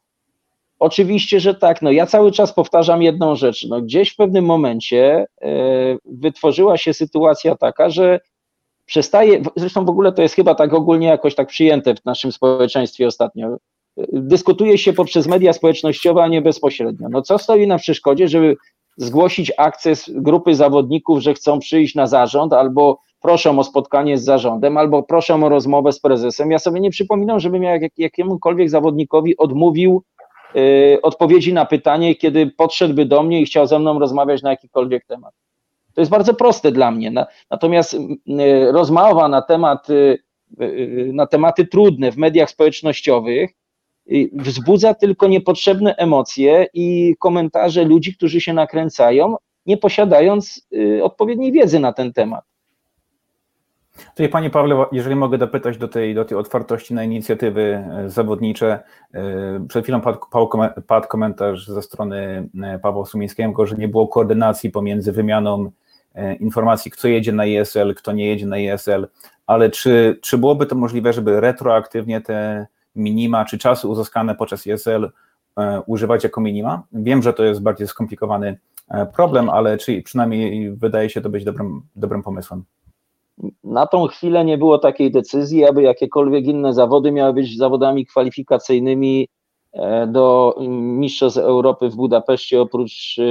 [0.78, 1.82] Oczywiście, że tak.
[1.82, 3.66] No, ja cały czas powtarzam jedną rzecz.
[3.68, 5.48] No, gdzieś w pewnym momencie e,
[6.04, 8.20] wytworzyła się sytuacja taka, że
[8.86, 13.06] przestaje, zresztą w ogóle to jest chyba tak ogólnie jakoś tak przyjęte w naszym społeczeństwie
[13.06, 13.56] ostatnio,
[14.12, 17.08] dyskutuje się poprzez media społecznościowe, a nie bezpośrednio.
[17.08, 18.56] No co stoi na przeszkodzie, żeby
[18.96, 24.76] zgłosić akces grupy zawodników, że chcą przyjść na zarząd, albo proszą o spotkanie z zarządem,
[24.76, 26.50] albo proszą o rozmowę z prezesem.
[26.50, 30.02] Ja sobie nie przypominam, żebym ja jak, jakiemukolwiek zawodnikowi odmówił
[30.56, 35.06] y, odpowiedzi na pytanie, kiedy podszedłby do mnie i chciał ze mną rozmawiać na jakikolwiek
[35.06, 35.34] temat.
[35.96, 37.10] To jest bardzo proste dla mnie.
[37.10, 40.18] Na, natomiast y, rozmowa na temat, y,
[41.12, 43.50] na tematy trudne w mediach społecznościowych
[44.32, 50.68] wzbudza tylko niepotrzebne emocje i komentarze ludzi, którzy się nakręcają, nie posiadając
[51.02, 52.44] odpowiedniej wiedzy na ten temat.
[54.08, 58.80] Tutaj Panie Pawle, jeżeli mogę dopytać do tej, do tej otwartości na inicjatywy zawodnicze.
[59.68, 60.00] Przed chwilą
[60.86, 62.48] padł, komentarz ze strony
[62.82, 65.70] Pawła Sumińskiego, że nie było koordynacji pomiędzy wymianą
[66.40, 69.08] informacji, kto jedzie na ESL, kto nie jedzie na ESL,
[69.46, 75.10] ale czy, czy byłoby to możliwe, żeby retroaktywnie te minima, czy czasy uzyskane podczas ESL
[75.86, 76.82] używać jako minima?
[76.92, 78.58] Wiem, że to jest bardziej skomplikowany
[79.14, 82.64] problem, ale czy przynajmniej wydaje się to być dobrym, dobrym pomysłem.
[83.64, 89.28] Na tą chwilę nie było takiej decyzji, aby jakiekolwiek inne zawody miały być zawodami kwalifikacyjnymi
[89.72, 93.22] e, do Mistrzostw Europy w Budapeszcie, oprócz e,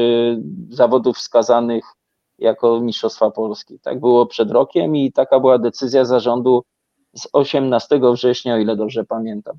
[0.70, 1.86] zawodów wskazanych
[2.40, 3.80] jako Mistrzostwa Polski.
[3.80, 6.64] Tak było przed rokiem i taka była decyzja zarządu
[7.16, 9.56] z 18 września, o ile dobrze pamiętam.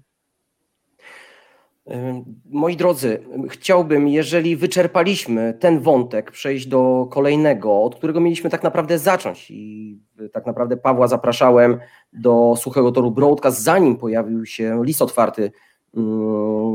[2.50, 8.98] Moi drodzy, chciałbym, jeżeli wyczerpaliśmy ten wątek, przejść do kolejnego, od którego mieliśmy tak naprawdę
[8.98, 9.50] zacząć.
[9.50, 9.98] I
[10.32, 11.78] tak naprawdę Pawła zapraszałem
[12.12, 15.52] do Suchego Toru Broadcast, zanim pojawił się list otwarty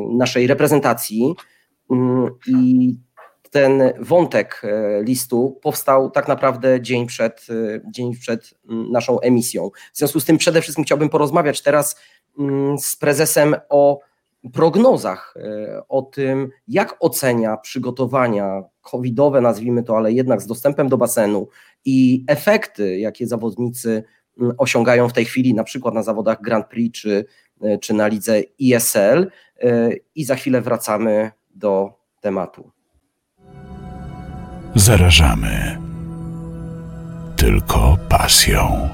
[0.10, 1.36] naszej reprezentacji.
[2.48, 2.96] I
[3.52, 8.54] ten wątek e, listu powstał tak naprawdę dzień przed, e, dzień przed
[8.92, 9.70] naszą emisją.
[9.94, 11.96] W związku z tym przede wszystkim chciałbym porozmawiać teraz
[12.82, 14.00] z prezesem o
[14.54, 20.98] prognozach e, o tym, jak ocenia przygotowania covidowe, nazwijmy to, ale jednak z dostępem do
[20.98, 21.48] basenu
[21.86, 24.04] i efekty, jakie zawodnicy
[24.58, 27.26] osiągają w tej chwili, na przykład na zawodach Grand Prix czy,
[27.82, 29.32] czy na lidze ISL.
[30.16, 32.72] I za chwilę wracamy do tematu.
[34.76, 35.78] Zarażamy
[37.38, 38.90] tylko pasją.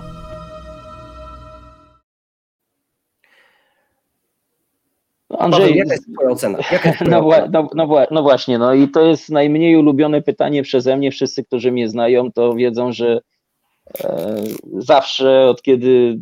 [5.40, 6.58] Andrzej, jaka jest Twoja ocena?
[6.72, 10.98] Jaka jest no, no, no, no, właśnie, no i to jest najmniej ulubione pytanie przeze
[10.98, 11.12] mnie.
[11.12, 13.20] Wszyscy, którzy mnie znają, to wiedzą, że
[14.04, 14.36] e,
[14.78, 16.20] zawsze od kiedy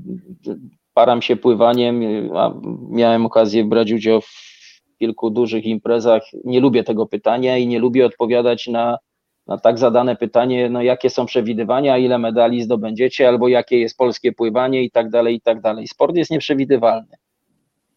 [0.94, 2.02] param się pływaniem,
[2.36, 2.54] a
[2.90, 4.56] miałem okazję brać udział w
[5.00, 8.98] kilku dużych imprezach, nie lubię tego pytania i nie lubię odpowiadać na,
[9.48, 14.32] na tak zadane pytanie, no jakie są przewidywania, ile medali zdobędziecie, albo jakie jest polskie
[14.32, 15.88] pływanie i tak dalej, i tak dalej.
[15.88, 17.18] Sport jest nieprzewidywalny.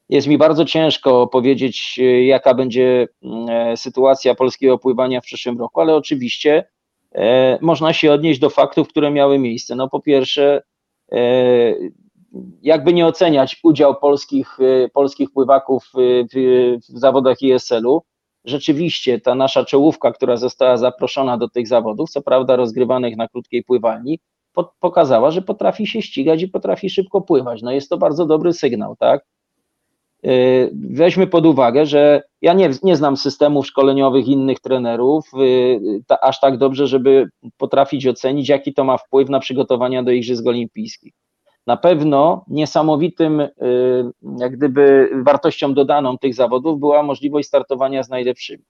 [0.08, 5.58] Jest mi bardzo ciężko powiedzieć, e, jaka będzie mm, e, sytuacja polskiego pływania w przyszłym
[5.58, 6.64] roku, ale oczywiście
[7.14, 9.74] e, można się odnieść do faktów, które miały miejsce.
[9.74, 10.62] No po pierwsze,
[12.62, 14.58] jakby nie oceniać udział polskich,
[14.92, 16.24] polskich pływaków w,
[16.94, 18.02] w zawodach ISL-u,
[18.44, 23.64] rzeczywiście ta nasza czołówka, która została zaproszona do tych zawodów, co prawda rozgrywanych na krótkiej
[23.64, 24.18] pływalni,
[24.80, 27.62] pokazała, że potrafi się ścigać i potrafi szybko pływać.
[27.62, 29.24] No jest to bardzo dobry sygnał, tak?
[30.26, 36.20] Y, weźmy pod uwagę, że ja nie, nie znam systemów szkoleniowych innych trenerów y, ta,
[36.20, 41.14] aż tak dobrze, żeby potrafić ocenić, jaki to ma wpływ na przygotowania do Igrzysk Olimpijskich.
[41.68, 43.50] Na pewno niesamowitym, y,
[44.38, 48.64] jak gdyby, wartością dodaną tych zawodów była możliwość startowania z najlepszymi.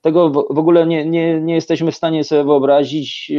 [0.00, 3.32] Tego w ogóle nie, nie, nie jesteśmy w stanie sobie wyobrazić,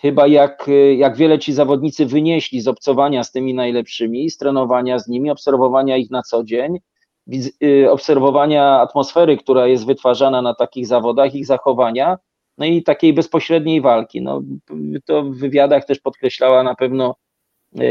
[0.00, 5.08] chyba jak, jak wiele ci zawodnicy wynieśli z obcowania z tymi najlepszymi, z trenowania z
[5.08, 6.78] nimi, obserwowania ich na co dzień,
[7.62, 12.18] y, obserwowania atmosfery, która jest wytwarzana na takich zawodach, ich zachowania,
[12.58, 14.22] no i takiej bezpośredniej walki.
[14.22, 14.42] No,
[15.04, 17.25] to w wywiadach też podkreślała na pewno y,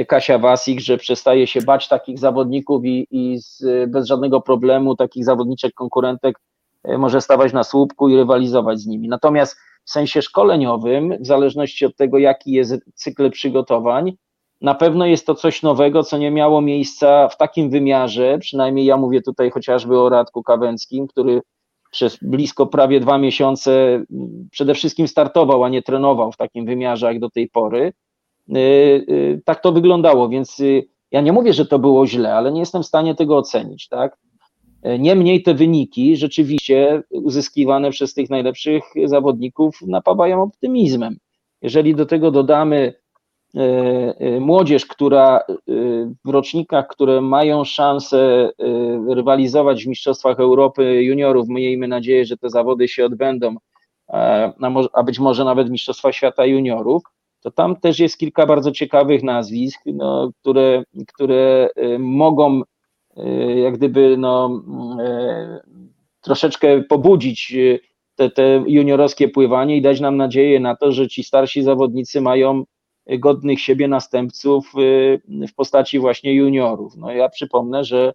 [0.08, 5.26] Kasia Wasik, że przestaje się bać takich zawodników i, i z, bez żadnego problemu takich
[5.26, 6.40] zawodniczek, konkurentek
[6.90, 9.08] y, może stawać na słupku i rywalizować z nimi.
[9.08, 14.14] Natomiast w sensie szkoleniowym, w zależności od tego, jaki jest cykl przygotowań,
[14.62, 18.98] na pewno jest to coś nowego, co nie miało miejsca w takim wymiarze, przynajmniej ja
[18.98, 21.42] mówię tutaj chociażby o Radku Kawęckim, który
[21.92, 24.04] przez blisko prawie dwa miesiące
[24.52, 27.94] przede wszystkim startował, a nie trenował w takim wymiarze jak do tej pory.
[28.50, 32.52] Y, y, tak to wyglądało, więc y, ja nie mówię, że to było źle, ale
[32.52, 34.18] nie jestem w stanie tego ocenić, tak?
[35.00, 41.18] Niemniej te wyniki rzeczywiście uzyskiwane przez tych najlepszych zawodników napawają optymizmem.
[41.62, 42.94] Jeżeli do tego dodamy
[44.40, 45.40] młodzież, która
[46.26, 48.50] w rocznikach, które mają szansę
[49.10, 53.56] rywalizować w Mistrzostwach Europy juniorów, miejmy nadzieję, że te zawody się odbędą,
[54.94, 57.04] a być może nawet Mistrzostwa Świata juniorów,
[57.46, 62.62] to tam też jest kilka bardzo ciekawych nazwisk, no, które, które mogą
[63.64, 64.64] jak gdyby no,
[66.22, 67.56] troszeczkę pobudzić
[68.16, 72.64] te, te juniorowskie pływanie i dać nam nadzieję na to, że ci starsi zawodnicy mają
[73.20, 76.96] godnych siebie następców y, w postaci właśnie juniorów.
[76.98, 78.14] No ja przypomnę, że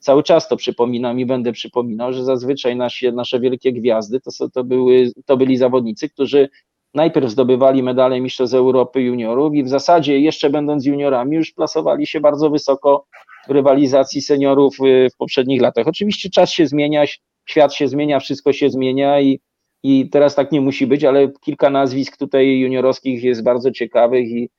[0.00, 4.64] cały czas to przypominam i będę przypominał, że zazwyczaj nasze, nasze wielkie gwiazdy to, to,
[4.64, 6.48] były, to byli zawodnicy, którzy
[6.96, 12.20] najpierw zdobywali medale Mistrzostw Europy juniorów i w zasadzie jeszcze będąc juniorami już plasowali się
[12.20, 13.06] bardzo wysoko
[13.48, 15.88] w rywalizacji seniorów y, w poprzednich latach.
[15.88, 17.04] Oczywiście czas się zmienia,
[17.48, 19.40] świat się zmienia, wszystko się zmienia i,
[19.82, 24.50] i teraz tak nie musi być, ale kilka nazwisk tutaj juniorowskich jest bardzo ciekawych i,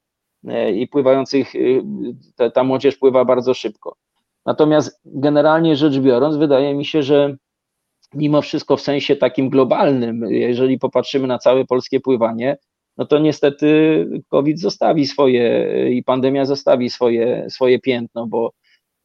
[0.47, 1.83] e, i pływających, y,
[2.35, 3.95] ta, ta młodzież pływa bardzo szybko.
[4.45, 7.37] Natomiast generalnie rzecz biorąc, wydaje mi się, że
[8.17, 12.57] mimo wszystko w sensie takim globalnym, jeżeli popatrzymy na całe polskie pływanie,
[12.97, 13.67] no to niestety
[14.29, 18.51] COVID zostawi swoje i pandemia zostawi swoje, swoje piętno, bo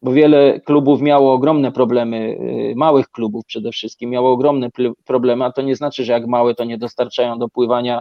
[0.03, 2.37] bo wiele klubów miało ogromne problemy,
[2.71, 4.69] y, małych klubów przede wszystkim, miało ogromne
[5.05, 8.01] problemy, a to nie znaczy, że jak małe to nie dostarczają do pływania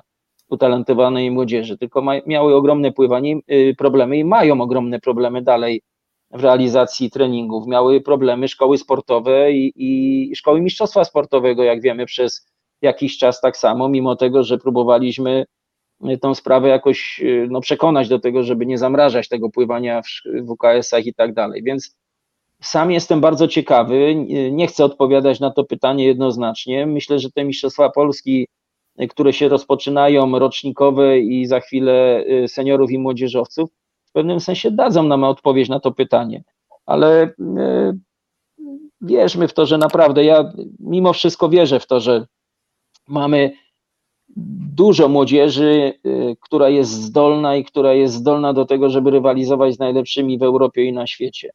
[0.50, 5.82] utalentowanej młodzieży, tylko ma, miały ogromne pływanie, y, problemy i mają ogromne problemy dalej
[6.34, 7.68] w realizacji treningów.
[7.68, 13.58] Miały problemy szkoły sportowe i, i szkoły mistrzostwa sportowego, jak wiemy, przez jakiś czas tak
[13.58, 15.46] samo, mimo tego, że próbowaliśmy
[16.22, 21.06] tą sprawę jakoś y, no, przekonać do tego, żeby nie zamrażać tego pływania w WKS-ach
[21.06, 21.64] i tak dalej.
[21.64, 21.96] Więc
[22.62, 24.16] sam jestem bardzo ciekawy.
[24.52, 26.86] Nie chcę odpowiadać na to pytanie jednoznacznie.
[26.86, 28.48] Myślę, że te Mistrzostwa Polski,
[29.02, 33.70] y, które się rozpoczynają, rocznikowe i za chwilę y, seniorów i młodzieżowców,
[34.12, 36.44] w pewnym sensie dadzą nam odpowiedź na to pytanie.
[36.86, 37.34] Ale
[39.02, 42.26] wierzmy w to, że naprawdę ja mimo wszystko wierzę w to, że
[43.08, 43.52] mamy
[44.76, 49.80] dużo młodzieży, y, która jest zdolna i która jest zdolna do tego, żeby rywalizować z
[49.80, 51.52] najlepszymi w Europie i na świecie.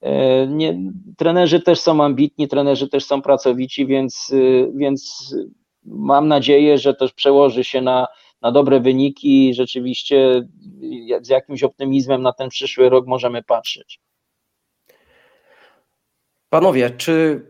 [0.00, 0.78] E, nie,
[1.16, 4.34] trenerzy też są ambitni, trenerzy też są pracowici, więc,
[4.74, 5.34] więc
[5.84, 8.06] mam nadzieję, że też przełoży się na,
[8.44, 10.48] na dobre wyniki i rzeczywiście
[11.22, 14.00] z jakimś optymizmem na ten przyszły rok możemy patrzeć.
[16.48, 17.46] Panowie, czy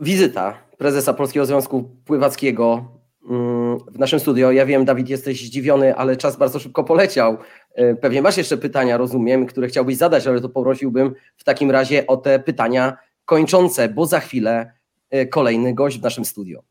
[0.00, 2.94] wizyta prezesa Polskiego Związku Pływackiego
[3.30, 4.52] Mm, w naszym studio.
[4.52, 7.36] Ja wiem, Dawid, jesteś zdziwiony, ale czas bardzo szybko poleciał.
[7.74, 12.06] E, pewnie masz jeszcze pytania, rozumiem, które chciałbyś zadać, ale to poprosiłbym w takim razie
[12.06, 14.72] o te pytania kończące, bo za chwilę
[15.10, 16.62] e, kolejny gość w naszym studio.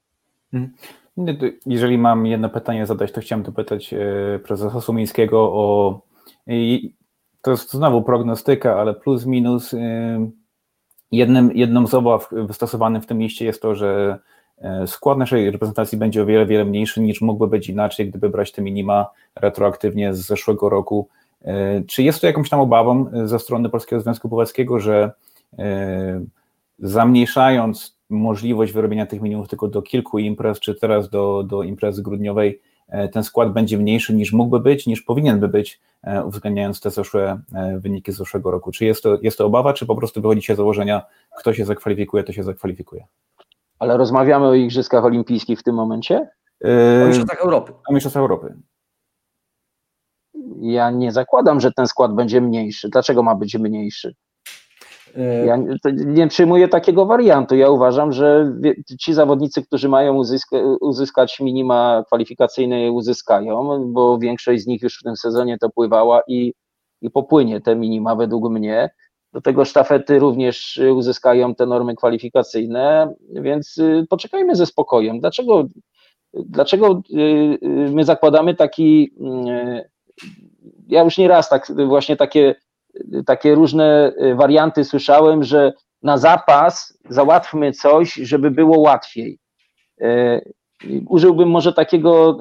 [0.54, 0.74] Mhm.
[1.66, 6.02] Jeżeli mam jedno pytanie zadać, to chciałem dopytać e, prezesa Sumińskiego o.
[7.42, 9.76] To jest znowu prognostyka, ale plus minus.
[11.12, 14.20] Jednym, jedną z obaw wystosowanych w tym liście jest to, że
[14.64, 18.52] E, skład naszej reprezentacji będzie o wiele, wiele mniejszy niż mógłby być inaczej, gdyby brać
[18.52, 21.08] te minima retroaktywnie z zeszłego roku.
[21.42, 25.12] E, czy jest to jakąś tam obawą e, ze strony Polskiego Związku Połowskiego, że
[26.80, 32.62] zamniejszając możliwość wyrobienia tych minimów tylko do kilku imprez, czy teraz do, do imprezy grudniowej,
[33.12, 35.82] ten skład będzie mniejszy niż mógłby być, niż powinien by być,
[36.26, 37.42] uwzględniając te zeszłe
[37.78, 38.72] wyniki z zeszłego roku.
[38.72, 41.06] Czy jest to, jest to obawa, czy po prostu wychodzi się z założenia,
[41.38, 43.06] kto się zakwalifikuje, to się zakwalifikuje?
[43.80, 46.30] Ale rozmawiamy o Igrzyskach Olimpijskich w tym momencie?
[47.04, 47.74] O Mistrzostwach Europy.
[47.90, 48.56] O Mistrzostwach Europy.
[50.62, 52.90] Ja nie zakładam, że ten skład będzie mniejszy.
[52.90, 54.16] Dlaczego ma być mniejszy?
[55.46, 55.58] Ja
[56.06, 57.56] nie przyjmuję takiego wariantu.
[57.56, 58.54] Ja uważam, że
[59.00, 65.00] ci zawodnicy, którzy mają uzyska, uzyskać minima kwalifikacyjne, je uzyskają, bo większość z nich już
[65.00, 66.54] w tym sezonie to pływała i,
[67.02, 68.90] i popłynie te minima według mnie.
[69.34, 75.20] Do tego sztafety również uzyskają te normy kwalifikacyjne, więc y, poczekajmy ze spokojem.
[75.20, 75.64] Dlaczego,
[76.34, 79.14] dlaczego y, y, my zakładamy taki.
[80.88, 82.56] Ja już nie raz tak, właśnie takie,
[83.26, 89.40] takie różne warianty słyszałem, że na zapas załatwmy coś, żeby było łatwiej.
[91.08, 92.38] Użyłbym może takiego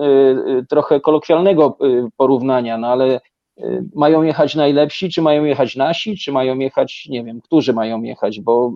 [0.68, 1.78] trochę kolokwialnego
[2.16, 3.20] porównania, no ale
[3.60, 8.02] Y, mają jechać najlepsi, czy mają jechać nasi, czy mają jechać, nie wiem, którzy mają
[8.02, 8.72] jechać, bo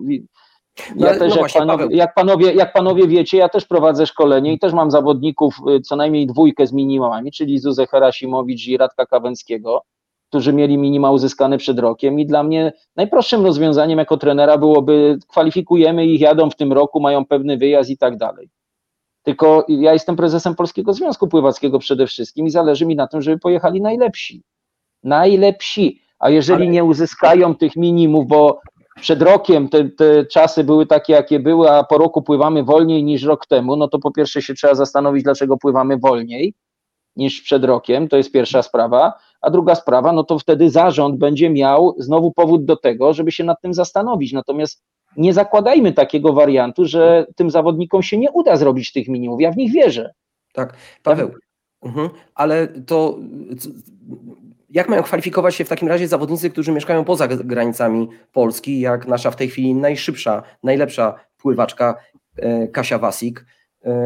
[0.95, 4.53] ja no, też, no jak, panowie, jak, panowie, jak panowie wiecie, ja też prowadzę szkolenie
[4.53, 9.05] i też mam zawodników y, co najmniej dwójkę z minimałami, czyli Zuzę Herasimowicz i Radka
[9.05, 9.81] Kawęckiego,
[10.29, 16.05] którzy mieli minima uzyskane przed rokiem i dla mnie najprostszym rozwiązaniem jako trenera byłoby kwalifikujemy
[16.05, 18.49] ich, jadą w tym roku, mają pewny wyjazd i tak dalej.
[19.23, 23.39] Tylko ja jestem prezesem Polskiego Związku Pływackiego przede wszystkim i zależy mi na tym, żeby
[23.39, 24.43] pojechali najlepsi.
[25.03, 26.01] Najlepsi.
[26.19, 28.59] A jeżeli Ale- nie uzyskają tych minimów, bo
[29.01, 33.23] przed rokiem te, te czasy były takie, jakie były, a po roku pływamy wolniej niż
[33.23, 36.53] rok temu, no to po pierwsze się trzeba zastanowić, dlaczego pływamy wolniej
[37.17, 39.13] niż przed rokiem, to jest pierwsza sprawa.
[39.41, 43.43] A druga sprawa, no to wtedy zarząd będzie miał znowu powód do tego, żeby się
[43.43, 44.33] nad tym zastanowić.
[44.33, 44.83] Natomiast
[45.17, 49.41] nie zakładajmy takiego wariantu, że tym zawodnikom się nie uda zrobić tych minimów.
[49.41, 50.13] Ja w nich wierzę.
[50.53, 51.31] Tak, Paweł,
[51.83, 52.09] mhm.
[52.35, 53.17] ale to
[54.69, 59.31] jak mają kwalifikować się w takim razie zawodnicy, którzy mieszkają poza granicami Polski, jak nasza
[59.31, 61.95] w tej chwili najszybsza, najlepsza pływaczka
[62.37, 63.45] e, Kasia Wasik,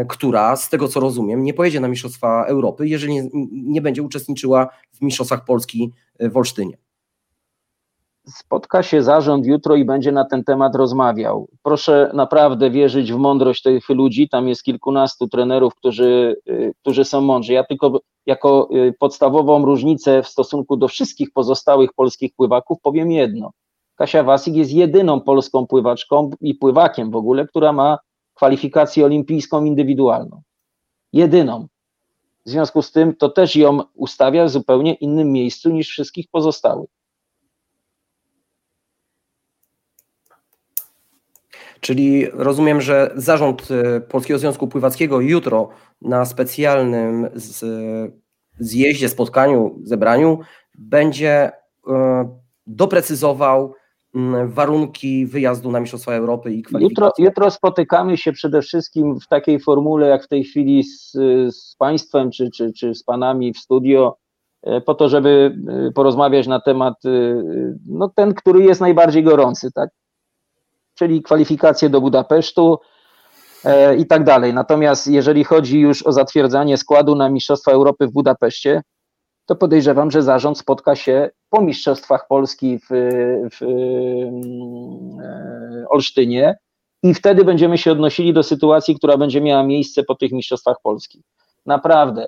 [0.09, 5.01] która z tego co rozumiem nie pojedzie na Mistrzostwa Europy, jeżeli nie, będzie uczestniczyła w
[5.01, 6.77] Mistrzostwach Polski e, w Olsztynie.
[8.27, 11.47] spotka się zarząd jutro i będzie na ten temat rozmawiał.
[11.63, 14.29] Proszę naprawdę wierzyć w mądrość tych ludzi.
[14.29, 17.53] Tam jest kilkunastu trenerów, którzy, y, którzy są mądrzy.
[17.53, 18.69] Ja tylko jako
[18.99, 23.51] podstawową różnicę w stosunku do wszystkich pozostałych polskich pływaków powiem jedno.
[23.95, 27.97] Kasia Wasik jest jedyną polską pływaczką i pływakiem w ogóle, która ma
[28.41, 30.41] kwalifikację olimpijską indywidualną.
[31.13, 31.67] Jedyną.
[32.45, 36.89] W związku z tym to też ją ustawia w zupełnie innym miejscu niż wszystkich pozostałych.
[41.79, 45.69] Czyli rozumiem, że zarząd e, Polskiego Związku Pływackiego jutro
[46.01, 47.65] na specjalnym z,
[48.59, 50.39] zjeździe, spotkaniu, zebraniu
[50.75, 51.51] będzie
[51.87, 52.37] e,
[52.67, 53.73] doprecyzował
[54.45, 57.05] warunki wyjazdu na Mistrzostwa Europy i kwalifikacji.
[57.05, 61.11] Jutro, jutro spotykamy się przede wszystkim w takiej formule, jak w tej chwili z,
[61.55, 64.17] z Państwem czy, czy, czy z Panami w studio,
[64.63, 65.57] e, po to, żeby
[65.87, 67.09] e, porozmawiać na temat, e,
[67.87, 69.89] no ten, który jest najbardziej gorący, tak?
[70.95, 72.79] Czyli kwalifikacje do Budapesztu
[73.65, 74.53] e, i tak dalej.
[74.53, 78.81] Natomiast jeżeli chodzi już o zatwierdzanie składu na Mistrzostwa Europy w Budapeszcie,
[79.51, 82.87] to podejrzewam, że zarząd spotka się po Mistrzostwach Polski w,
[83.51, 83.61] w
[85.21, 86.57] e, Olsztynie
[87.03, 91.23] i wtedy będziemy się odnosili do sytuacji, która będzie miała miejsce po tych Mistrzostwach Polski.
[91.65, 92.27] Naprawdę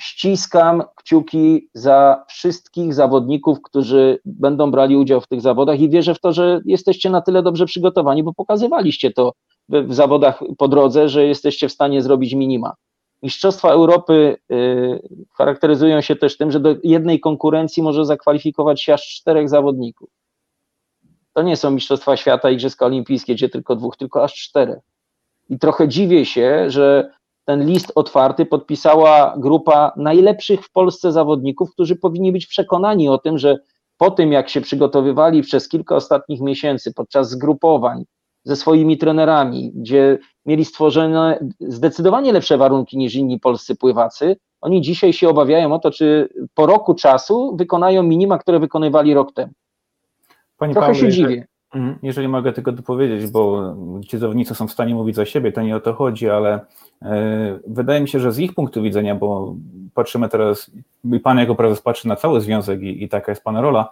[0.00, 6.20] ściskam kciuki za wszystkich zawodników, którzy będą brali udział w tych zawodach i wierzę w
[6.20, 9.32] to, że jesteście na tyle dobrze przygotowani, bo pokazywaliście to
[9.68, 12.74] w zawodach po drodze, że jesteście w stanie zrobić minima.
[13.22, 15.00] Mistrzostwa Europy y,
[15.34, 20.10] charakteryzują się też tym, że do jednej konkurencji może zakwalifikować się aż czterech zawodników.
[21.32, 24.78] To nie są Mistrzostwa Świata, Igrzyska Olimpijskie, gdzie tylko dwóch, tylko aż czterech.
[25.48, 27.10] I trochę dziwię się, że
[27.44, 33.38] ten list otwarty podpisała grupa najlepszych w Polsce zawodników, którzy powinni być przekonani o tym,
[33.38, 33.58] że
[33.98, 38.04] po tym, jak się przygotowywali przez kilka ostatnich miesięcy podczas zgrupowań
[38.44, 45.12] ze swoimi trenerami, gdzie mieli stworzone zdecydowanie lepsze warunki niż inni polscy pływacy, oni dzisiaj
[45.12, 49.52] się obawiają o to, czy po roku czasu wykonają minima, które wykonywali rok temu.
[50.58, 51.46] Panie Trochę Pawle, się jeżeli- dziwię.
[51.74, 53.74] Mhm, Jeżeli mogę tylko dopowiedzieć, bo
[54.08, 56.60] ci zawodnicy są w stanie mówić za siebie, to nie o to chodzi, ale
[57.02, 59.54] e, wydaje mi się, że z ich punktu widzenia, bo
[59.94, 60.70] patrzymy teraz,
[61.12, 63.88] i Pan jako prezes patrzy na cały związek i, i taka jest Pana rola,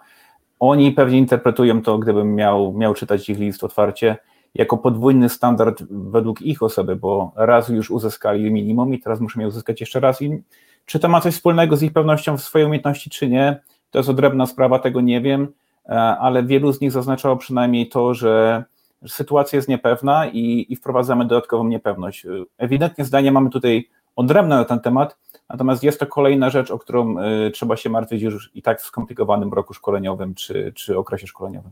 [0.59, 4.17] oni pewnie interpretują to, gdybym miał, miał czytać ich list otwarcie,
[4.57, 9.47] jako podwójny standard według ich osoby, bo raz już uzyskali minimum i teraz muszą je
[9.47, 10.21] uzyskać jeszcze raz.
[10.21, 10.43] I
[10.85, 14.09] czy to ma coś wspólnego z ich pewnością w swojej umiejętności, czy nie, to jest
[14.09, 15.47] odrębna sprawa, tego nie wiem,
[15.85, 18.63] e, ale wielu z nich zaznaczało przynajmniej to, że
[19.07, 22.27] sytuacja jest niepewna i, i wprowadzamy dodatkową niepewność.
[22.57, 25.17] Ewidentnie zdania mamy tutaj odrębne na ten temat,
[25.49, 28.85] natomiast jest to kolejna rzecz, o którą y, trzeba się martwić już i tak w
[28.85, 31.71] skomplikowanym roku szkoleniowym czy, czy okresie szkoleniowym.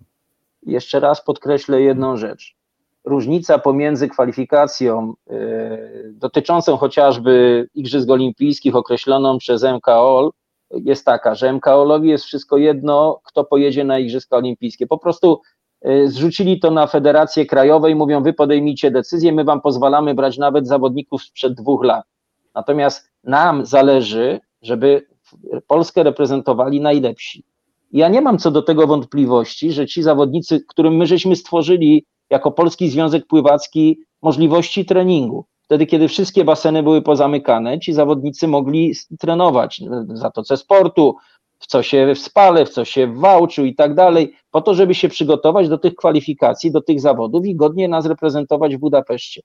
[0.63, 2.54] Jeszcze raz podkreślę jedną rzecz.
[3.05, 10.31] Różnica pomiędzy kwalifikacją y, dotyczącą chociażby Igrzysk Olimpijskich określoną przez MKOL
[10.71, 14.87] jest taka, że MKOL-owi jest wszystko jedno, kto pojedzie na Igrzyska Olimpijskie.
[14.87, 15.41] Po prostu
[15.87, 20.37] y, zrzucili to na Federację Krajową i mówią, wy podejmijcie decyzję, my wam pozwalamy brać
[20.37, 22.05] nawet zawodników sprzed dwóch lat.
[22.55, 25.07] Natomiast nam zależy, żeby
[25.67, 27.43] Polskę reprezentowali najlepsi.
[27.91, 32.51] Ja nie mam co do tego wątpliwości, że ci zawodnicy, którym my żeśmy stworzyli jako
[32.51, 39.81] Polski Związek Pływacki możliwości treningu, wtedy kiedy wszystkie baseny były pozamykane, ci zawodnicy mogli trenować
[40.09, 41.15] w Zatoce Sportu,
[41.59, 44.73] w co się w Spale, w co się w Wałczu i tak dalej, po to,
[44.73, 49.41] żeby się przygotować do tych kwalifikacji, do tych zawodów i godnie nas reprezentować w Budapeszcie.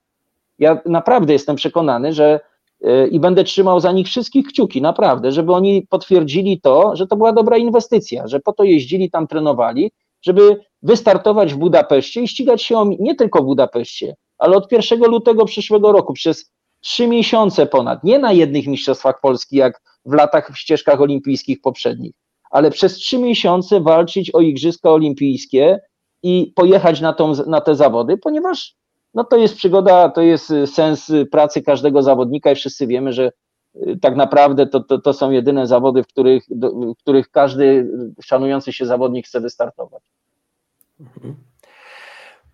[0.58, 2.40] Ja naprawdę jestem przekonany, że
[2.84, 7.16] y, i będę trzymał za nich wszystkich kciuki, naprawdę, żeby oni potwierdzili to, że to
[7.16, 12.62] była dobra inwestycja, że po to jeździli, tam trenowali, żeby wystartować w Budapeszcie i ścigać
[12.62, 17.66] się o, nie tylko w Budapeszcie, ale od 1 lutego przyszłego roku przez trzy miesiące
[17.66, 22.12] ponad, nie na jednych mistrzostwach Polski, jak w latach w ścieżkach olimpijskich poprzednich,
[22.50, 25.80] ale przez trzy miesiące walczyć o Igrzyska Olimpijskie
[26.22, 28.74] i pojechać na, tą, na te zawody, ponieważ
[29.14, 33.32] no to jest przygoda, to jest sens pracy każdego zawodnika i wszyscy wiemy, że
[33.76, 37.90] y, tak naprawdę to, to, to są jedyne zawody, w których, do, w których każdy
[38.22, 40.02] szanujący się zawodnik chce wystartować.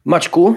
[0.04, 0.56] Maćku?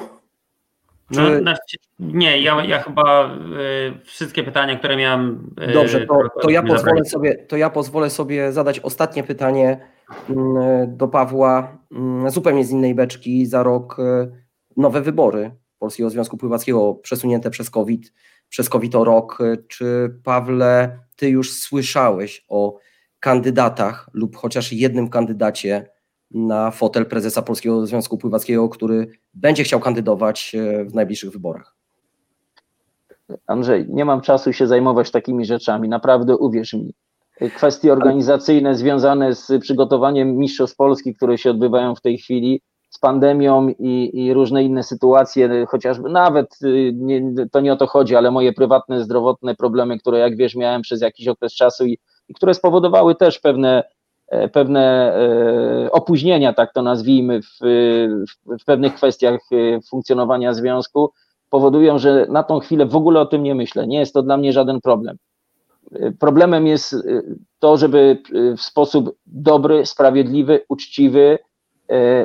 [1.11, 5.53] No, znaczy, nie, ja, ja chyba y, wszystkie pytania, które miałem.
[5.69, 9.79] Y, Dobrze, to, to, ja pozwolę sobie, to ja pozwolę sobie zadać ostatnie pytanie
[10.29, 10.33] y,
[10.87, 11.77] do Pawła,
[12.27, 13.45] y, zupełnie z innej beczki.
[13.45, 14.31] Za rok y,
[14.77, 18.13] nowe wybory Polskiego Związku Pływackiego przesunięte przez COVID,
[18.49, 19.37] przez COVID o rok.
[19.67, 22.77] Czy Pawle, ty już słyszałeś o
[23.19, 25.89] kandydatach lub chociaż jednym kandydacie
[26.31, 31.75] na fotel prezesa Polskiego Związku Pływackiego, który będzie chciał kandydować e, w najbliższych wyborach?
[33.47, 35.89] Andrzej, nie mam czasu się zajmować takimi rzeczami.
[35.89, 36.93] Naprawdę uwierz mi.
[37.55, 43.67] Kwestie organizacyjne związane z przygotowaniem Mistrzostw Polski, które się odbywają w tej chwili, z pandemią
[43.79, 48.31] i, i różne inne sytuacje, chociażby nawet y, nie, to nie o to chodzi, ale
[48.31, 51.97] moje prywatne, zdrowotne problemy, które jak wiesz miałem przez jakiś okres czasu i,
[52.29, 53.83] i które spowodowały też pewne
[54.53, 55.13] pewne
[55.85, 57.59] e, opóźnienia, tak to nazwijmy, w,
[58.59, 61.11] w, pewnych kwestiach e, funkcjonowania związku,
[61.49, 63.87] powodują, że na tą chwilę w ogóle o tym nie myślę.
[63.87, 65.17] Nie jest to dla mnie żaden problem.
[66.19, 66.95] Problemem jest
[67.59, 68.21] to, żeby
[68.57, 71.37] w sposób dobry, sprawiedliwy, uczciwy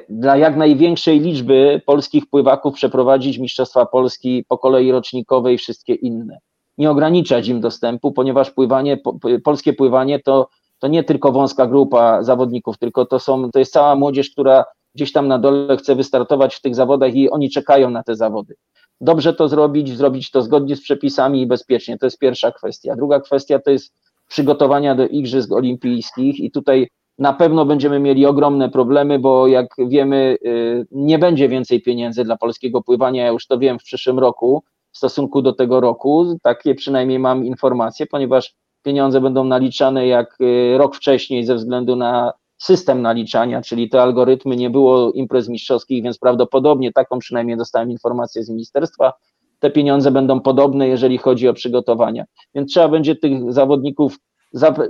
[0.08, 6.38] dla jak największej liczby polskich pływaków przeprowadzić Mistrzostwa Polski po kolei rocznikowej i wszystkie inne.
[6.78, 8.98] Nie ograniczać im dostępu, ponieważ pływanie,
[9.44, 10.48] polskie pływanie to
[10.78, 14.64] to nie tylko wąska grupa zawodników, tylko to, są, to jest cała młodzież, która
[14.94, 18.54] gdzieś tam na dole chce wystartować w tych zawodach i oni czekają na te zawody.
[19.00, 21.98] Dobrze to zrobić, zrobić to zgodnie z przepisami i bezpiecznie.
[21.98, 22.96] To jest pierwsza kwestia.
[22.96, 23.94] Druga kwestia to jest
[24.28, 30.36] przygotowania do Igrzysk Olimpijskich i tutaj na pewno będziemy mieli ogromne problemy, bo jak wiemy,
[30.46, 33.24] y, nie będzie więcej pieniędzy dla polskiego pływania.
[33.24, 34.62] Ja już to wiem w przyszłym roku
[34.92, 36.38] w stosunku do tego roku.
[36.42, 38.54] Takie przynajmniej mam informacje, ponieważ
[38.84, 44.56] pieniądze będą naliczane jak y, rok wcześniej ze względu na system naliczania, czyli te algorytmy,
[44.56, 49.12] nie było imprez mistrzowskich, więc prawdopodobnie taką przynajmniej dostałem informację z ministerstwa,
[49.60, 52.24] te pieniądze będą podobne, jeżeli chodzi o przygotowania.
[52.54, 54.18] Więc trzeba będzie tych zawodników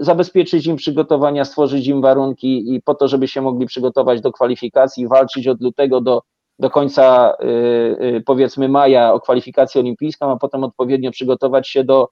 [0.01, 5.09] zabezpieczyć im przygotowania, stworzyć im warunki i po to, żeby się mogli przygotować do kwalifikacji,
[5.09, 6.23] walczyć od lutego do,
[6.59, 7.35] do końca
[8.01, 12.09] yy, powiedzmy maja o kwalifikację olimpijską, a potem odpowiednio przygotować się do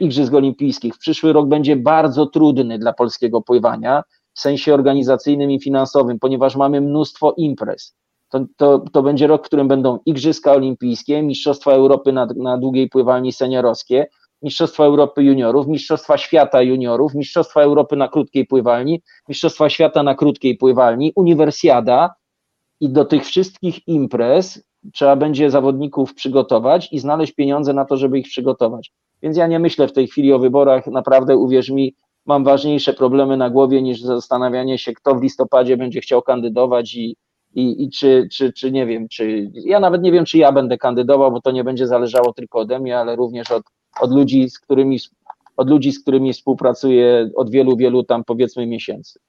[0.00, 0.98] Igrzysk Olimpijskich.
[0.98, 4.02] Przyszły rok będzie bardzo trudny dla polskiego pływania
[4.34, 7.96] w sensie organizacyjnym i finansowym, ponieważ mamy mnóstwo imprez.
[8.28, 12.88] To, to, to będzie rok, w którym będą Igrzyska Olimpijskie, Mistrzostwa Europy na, na długiej
[12.88, 14.06] pływalni seniorowskie,
[14.42, 20.56] Mistrzostwa Europy Juniorów, Mistrzostwa Świata Juniorów, Mistrzostwa Europy na krótkiej pływalni, Mistrzostwa Świata na krótkiej
[20.56, 22.14] pływalni, Uniwersjada
[22.80, 28.18] i do tych wszystkich imprez trzeba będzie zawodników przygotować i znaleźć pieniądze na to, żeby
[28.18, 28.92] ich przygotować.
[29.22, 31.94] Więc ja nie myślę w tej chwili o wyborach, naprawdę uwierz mi,
[32.26, 37.16] mam ważniejsze problemy na głowie niż zastanawianie się, kto w listopadzie będzie chciał kandydować i,
[37.54, 40.78] i, i czy, czy, czy nie wiem, czy ja nawet nie wiem, czy ja będę
[40.78, 43.62] kandydował, bo to nie będzie zależało tylko ode mnie, ale również od,
[44.00, 44.98] od ludzi, z którymi
[45.56, 49.20] od ludzi, z którymi współpracuję od wielu, wielu tam powiedzmy miesięcy.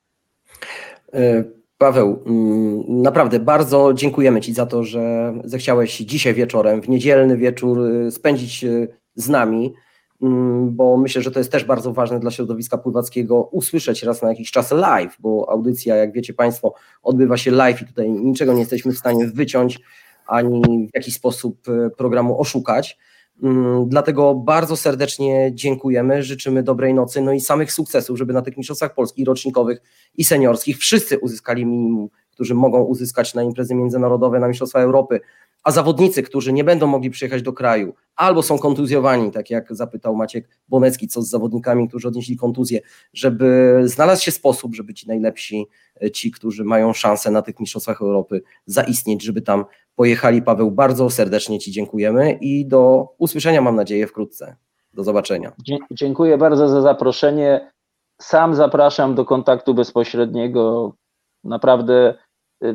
[1.13, 1.43] E,
[1.77, 7.79] Paweł, mm, naprawdę bardzo dziękujemy Ci za to, że zechciałeś dzisiaj wieczorem, w niedzielny wieczór
[7.79, 9.74] y, spędzić y, z nami,
[10.22, 14.30] mm, bo myślę, że to jest też bardzo ważne dla środowiska pływackiego usłyszeć raz na
[14.30, 18.59] jakiś czas live, bo audycja, jak wiecie Państwo, odbywa się live i tutaj niczego nie
[18.59, 19.80] jesteśmy w stanie wyciąć
[20.28, 22.97] ani w jakiś sposób y, programu oszukać.
[23.43, 28.57] Mm, dlatego bardzo serdecznie dziękujemy, życzymy dobrej nocy, no i samych sukcesów, żeby na tych
[28.57, 29.82] mistrzostwach polskich, rocznikowych
[30.18, 35.20] i seniorskich wszyscy uzyskali minimum, którzy mogą uzyskać na imprezy międzynarodowe, na Mistrzostwa Europy,
[35.64, 40.16] a zawodnicy, którzy nie będą mogli przyjechać do kraju, albo są kontuzjowani, tak jak zapytał
[40.16, 42.82] Maciek Bonecki, co z zawodnikami, którzy odnieśli kontuzję,
[43.14, 45.68] żeby znalazł się sposób, żeby ci najlepsi,
[46.03, 50.41] e, ci, którzy mają szansę na tych Mistrzostwach Europy zaistnieć, żeby tam pojechali.
[50.41, 54.55] Paweł, bardzo serdecznie Ci dziękujemy i do usłyszenia mam nadzieję wkrótce.
[54.93, 55.51] Do zobaczenia.
[55.91, 57.72] Dziękuję bardzo za zaproszenie.
[58.22, 60.93] Sam zapraszam do kontaktu bezpośredniego.
[61.43, 62.16] Naprawdę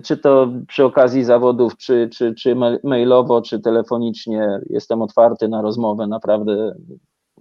[0.05, 6.07] czy to przy okazji zawodów, czy, czy, czy mailowo, czy telefonicznie, jestem otwarty na rozmowę,
[6.07, 6.74] naprawdę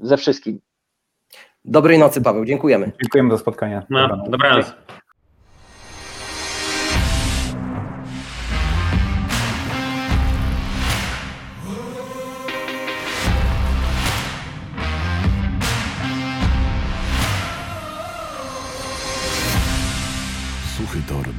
[0.01, 0.59] ze wszystkim.
[1.65, 2.91] Dobrej nocy, Paweł, dziękujemy.
[3.01, 3.81] Dziękujemy za spotkanie.
[3.89, 4.73] No, dobranoc.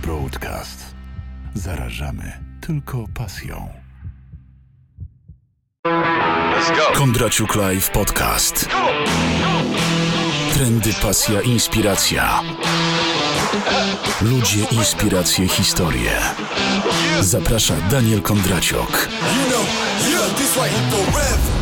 [0.08, 0.77] Broadcast.
[1.54, 3.68] Zarażamy tylko pasją.
[6.94, 8.68] Kondraciuk Live Podcast.
[10.54, 12.40] Trendy, pasja, inspiracja.
[14.22, 16.20] Ludzie, inspiracje, historie.
[17.20, 19.08] Zaprasza Daniel Kondraciok.
[19.36, 19.66] You know,
[20.10, 21.57] yeah,